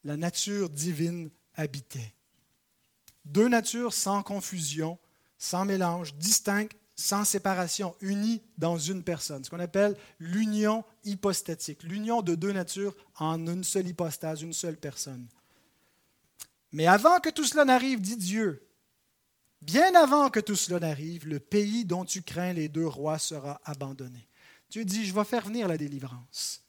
[0.05, 2.15] la nature divine habitait.
[3.25, 4.99] Deux natures sans confusion,
[5.39, 9.43] sans mélange, distinctes, sans séparation, unies dans une personne.
[9.43, 14.77] Ce qu'on appelle l'union hypostatique, l'union de deux natures en une seule hypostase, une seule
[14.77, 15.27] personne.
[16.73, 18.65] Mais avant que tout cela n'arrive, dit Dieu,
[19.65, 23.63] Bien avant que tout cela n'arrive, le pays dont tu crains les deux rois sera
[23.65, 24.29] abandonné.
[24.69, 26.63] Dieu dit, je vais faire venir la délivrance.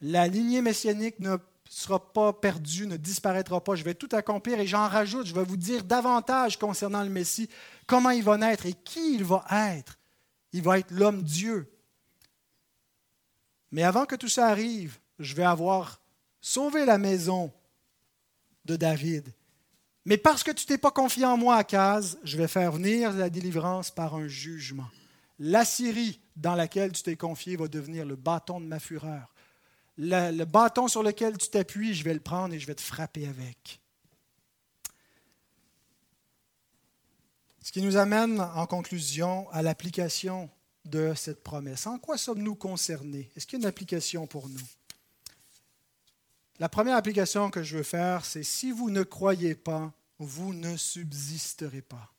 [0.00, 1.36] La lignée messianique ne
[1.68, 3.74] sera pas perdue, ne disparaîtra pas.
[3.74, 7.48] Je vais tout accomplir et j'en rajoute, je vais vous dire davantage concernant le Messie,
[7.88, 9.98] comment il va naître et qui il va être.
[10.52, 11.68] Il va être l'homme Dieu.
[13.72, 16.00] Mais avant que tout ça arrive, je vais avoir
[16.40, 17.52] sauvé la maison
[18.64, 19.32] de David
[20.06, 23.28] mais parce que tu t'es pas confié en moi, Akaz, je vais faire venir la
[23.28, 24.86] délivrance par un jugement.
[25.38, 29.34] La Syrie dans laquelle tu t'es confié va devenir le bâton de ma fureur.
[29.98, 32.82] Le, le bâton sur lequel tu t'appuies, je vais le prendre et je vais te
[32.82, 33.80] frapper avec.
[37.62, 40.48] Ce qui nous amène en conclusion à l'application
[40.84, 41.88] de cette promesse.
[41.88, 43.28] En quoi sommes-nous concernés?
[43.34, 44.60] Est-ce qu'il y a une application pour nous?
[46.58, 50.76] La première application que je veux faire, c'est si vous ne croyez pas, vous ne
[50.76, 52.10] subsisterez pas.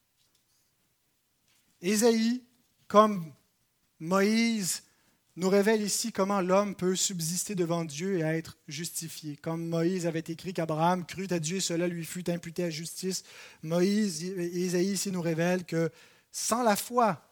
[1.81, 2.43] Ésaïe,
[2.88, 3.33] comme
[3.99, 4.83] Moïse,
[5.38, 9.38] nous révèle ici comment l'homme peut subsister devant Dieu et être justifié.
[9.38, 13.23] Comme Moïse avait écrit qu'Abraham crut à Dieu, cela lui fut imputé à justice.
[13.63, 15.91] Moïse, Ésaïe ici nous révèle que
[16.31, 17.23] sans la foi,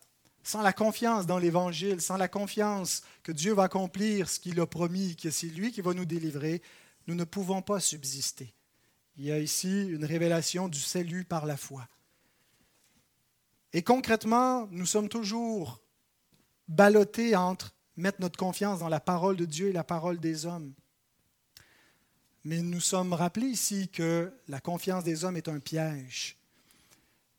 [0.44, 4.68] sans la confiance dans l'Évangile, sans la confiance que Dieu va accomplir ce qu'il a
[4.68, 6.62] promis, que c'est lui qui va nous délivrer,
[7.08, 8.54] nous ne pouvons pas subsister.
[9.18, 11.88] Il y a ici une révélation du salut par la foi.
[13.74, 15.82] Et concrètement, nous sommes toujours
[16.68, 20.74] ballottés entre mettre notre confiance dans la parole de Dieu et la parole des hommes.
[22.44, 26.38] Mais nous sommes rappelés ici que la confiance des hommes est un piège.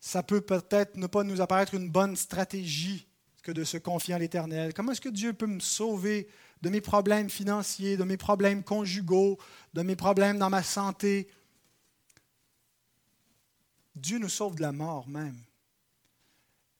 [0.00, 3.06] Ça peut peut-être ne pas nous apparaître une bonne stratégie
[3.42, 4.74] que de se confier en l'Éternel.
[4.74, 6.28] Comment est-ce que Dieu peut me sauver
[6.62, 9.38] de mes problèmes financiers, de mes problèmes conjugaux,
[9.74, 11.28] de mes problèmes dans ma santé
[13.96, 15.38] Dieu nous sauve de la mort même.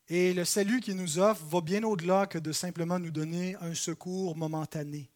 [0.08, 3.74] Et le salut qu'il nous offre va bien au-delà que de simplement nous donner un
[3.74, 5.10] secours momentané.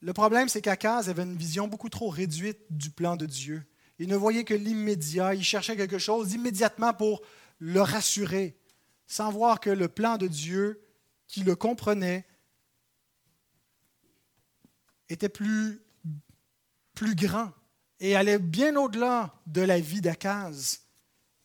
[0.00, 3.66] Le problème, c'est qu'Akaz avait une vision beaucoup trop réduite du plan de Dieu.
[3.98, 7.20] Il ne voyait que l'immédiat, il cherchait quelque chose immédiatement pour
[7.58, 8.56] le rassurer,
[9.08, 10.80] sans voir que le plan de Dieu,
[11.26, 12.24] qui le comprenait,
[15.08, 15.80] était plus,
[16.94, 17.52] plus grand
[18.00, 20.80] et allait bien au-delà de la vie d'Akaz,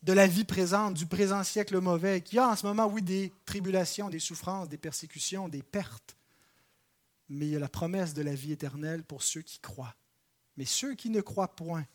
[0.03, 3.33] de la vie présente, du présent siècle mauvais, qui a en ce moment, oui, des
[3.45, 6.17] tribulations, des souffrances, des persécutions, des pertes,
[7.29, 9.95] mais il y a la promesse de la vie éternelle pour ceux qui croient.
[10.57, 11.85] Mais ceux qui ne croient point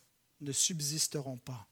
[0.41, 1.67] ne subsisteront pas.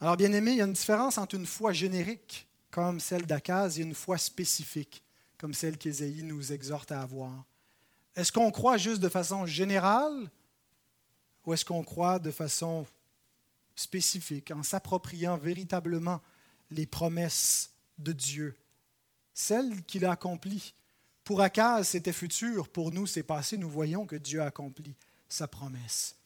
[0.00, 3.78] Alors, bien aimé, il y a une différence entre une foi générique, comme celle d'Akaz,
[3.78, 5.02] et une foi spécifique,
[5.38, 7.44] comme celle qu'Ésaïe nous exhorte à avoir.
[8.16, 10.30] Est-ce qu'on croit juste de façon générale
[11.46, 12.86] ou est-ce qu'on croit de façon
[13.76, 16.20] spécifique, en s'appropriant véritablement
[16.70, 18.56] les promesses de Dieu,
[19.34, 20.74] celles qu'il a accomplies
[21.24, 24.94] Pour Akaz, c'était futur, pour nous, c'est passé, nous voyons que Dieu a accompli
[25.28, 26.16] sa promesse.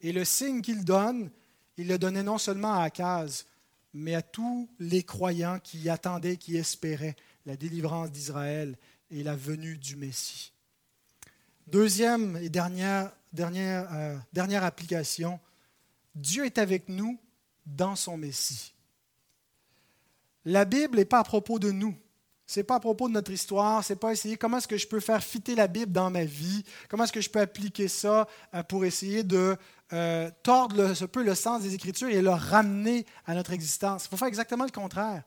[0.00, 1.30] Et le signe qu'il donne,
[1.76, 3.46] il le donnait non seulement à Akaz,
[3.94, 8.76] mais à tous les croyants qui attendaient, qui espéraient la délivrance d'Israël
[9.10, 10.52] et la venue du Messie.
[11.70, 15.38] Deuxième et euh, dernière application,
[16.14, 17.18] Dieu est avec nous
[17.66, 18.72] dans son Messie.
[20.46, 21.94] La Bible n'est pas à propos de nous.
[22.46, 24.86] Ce n'est pas à propos de notre histoire, c'est pas essayer comment est-ce que je
[24.86, 28.26] peux faire fitter la Bible dans ma vie, comment est-ce que je peux appliquer ça
[28.54, 29.54] euh, pour essayer de
[29.92, 34.06] euh, tordre un peu le sens des Écritures et le ramener à notre existence?
[34.06, 35.22] Il faut faire exactement le contraire.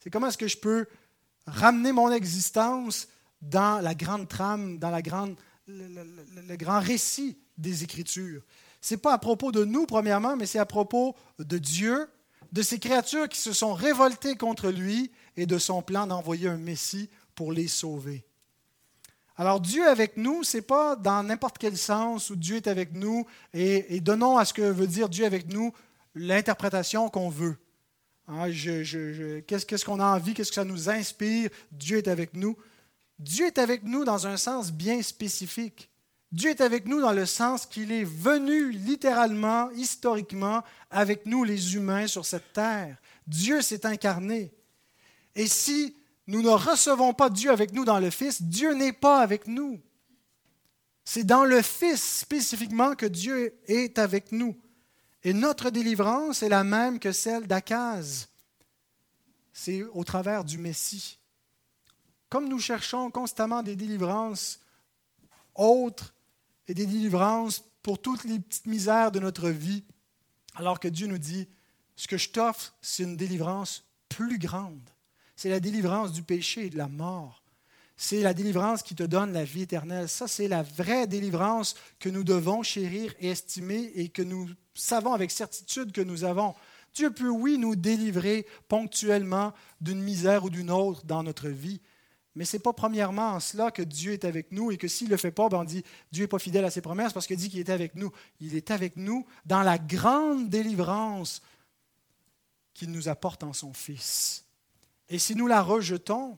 [0.00, 0.86] C'est comment est-ce que je peux
[1.46, 3.06] ramener mon existence
[3.40, 5.36] dans la grande trame, dans la grande
[5.66, 8.42] le, grand récit des Écritures.
[8.80, 12.08] Ce n'est pas à propos de nous, premièrement, mais c'est à propos de Dieu,
[12.52, 16.58] de ces créatures qui se sont révoltées contre lui et de son plan d'envoyer un
[16.58, 18.24] Messie pour les sauver.
[19.36, 22.92] Alors Dieu avec nous, ce n'est pas dans n'importe quel sens où Dieu est avec
[22.92, 25.72] nous et, donnons à ce que veut dire Dieu avec nous
[26.14, 27.56] l'interprétation qu'on veut.
[28.28, 32.56] Hein, qu'est-ce qu'on a envie, qu'est-ce que ça nous inspire, Dieu est avec nous.
[33.18, 35.90] Dieu est avec nous dans un sens bien spécifique.
[36.32, 41.76] Dieu est avec nous dans le sens qu'il est venu littéralement, historiquement, avec nous les
[41.76, 42.96] humains sur cette terre.
[43.26, 44.52] Dieu s'est incarné.
[45.36, 45.96] Et si
[46.26, 49.80] nous ne recevons pas Dieu avec nous dans le Fils, Dieu n'est pas avec nous.
[51.04, 54.56] C'est dans le Fils spécifiquement que Dieu est avec nous.
[55.22, 58.28] Et notre délivrance est la même que celle d'Akaz.
[59.52, 61.18] C'est au travers du Messie.
[62.34, 64.58] Comme nous cherchons constamment des délivrances
[65.54, 66.16] autres
[66.66, 69.84] et des délivrances pour toutes les petites misères de notre vie,
[70.56, 71.48] alors que Dieu nous dit,
[71.94, 74.90] ce que je t'offre, c'est une délivrance plus grande.
[75.36, 77.44] C'est la délivrance du péché et de la mort.
[77.96, 80.08] C'est la délivrance qui te donne la vie éternelle.
[80.08, 85.12] Ça, c'est la vraie délivrance que nous devons chérir et estimer et que nous savons
[85.12, 86.56] avec certitude que nous avons.
[86.94, 91.80] Dieu peut, oui, nous délivrer ponctuellement d'une misère ou d'une autre dans notre vie,
[92.34, 95.06] mais ce n'est pas premièrement en cela que Dieu est avec nous et que s'il
[95.06, 97.26] ne le fait pas, ben on dit Dieu n'est pas fidèle à ses promesses parce
[97.26, 98.10] qu'il dit qu'il est avec nous.
[98.40, 101.42] Il est avec nous dans la grande délivrance
[102.72, 104.44] qu'il nous apporte en son Fils.
[105.08, 106.36] Et si nous la rejetons,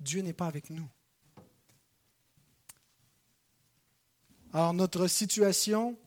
[0.00, 0.88] Dieu n'est pas avec nous.
[4.54, 5.98] Alors notre situation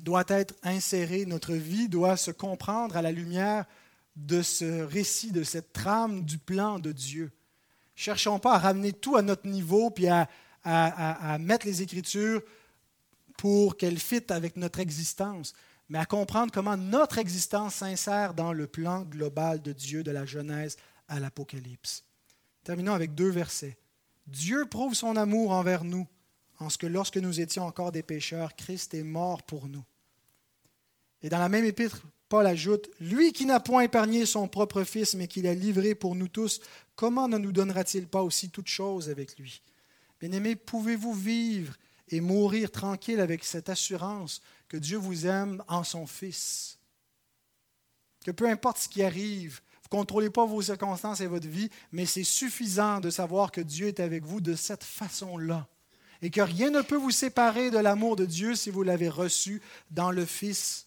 [0.00, 3.66] doit être insérée, notre vie doit se comprendre à la lumière
[4.16, 7.30] de ce récit, de cette trame du plan de Dieu.
[8.00, 10.26] Cherchons pas à ramener tout à notre niveau puis à,
[11.38, 12.40] mettre les Écritures
[13.36, 15.52] pour qu'elles fitent avec notre existence,
[15.90, 20.24] mais à comprendre comment notre existence s'insère dans le plan global de Dieu de la
[20.24, 20.78] Genèse
[21.08, 22.02] à l'Apocalypse.
[22.64, 23.76] Terminons avec deux versets.
[24.26, 26.08] Dieu prouve son amour envers nous
[26.58, 29.84] en ce que lorsque nous étions encore des pécheurs, Christ est mort pour nous.
[31.20, 35.14] Et dans la même épître, Paul ajoute, Lui qui n'a point épargné son propre Fils,
[35.16, 36.60] mais qui l'a livré pour nous tous,
[36.94, 39.60] comment ne nous donnera-t-il pas aussi toutes choses avec lui?
[40.20, 41.74] Bien-aimés, pouvez-vous vivre
[42.08, 46.78] et mourir tranquille avec cette assurance que Dieu vous aime en son Fils?
[48.24, 52.06] Que peu importe ce qui arrive, ne contrôlez pas vos circonstances et votre vie, mais
[52.06, 55.66] c'est suffisant de savoir que Dieu est avec vous de cette façon-là.
[56.22, 59.60] Et que rien ne peut vous séparer de l'amour de Dieu si vous l'avez reçu
[59.90, 60.86] dans le Fils.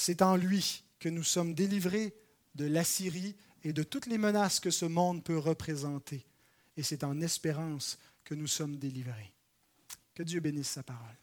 [0.00, 2.14] C'est en lui que nous sommes délivrés
[2.54, 3.34] de l'Assyrie
[3.64, 6.24] et de toutes les menaces que ce monde peut représenter.
[6.76, 9.32] Et c'est en espérance que nous sommes délivrés.
[10.14, 11.16] Que Dieu bénisse sa parole.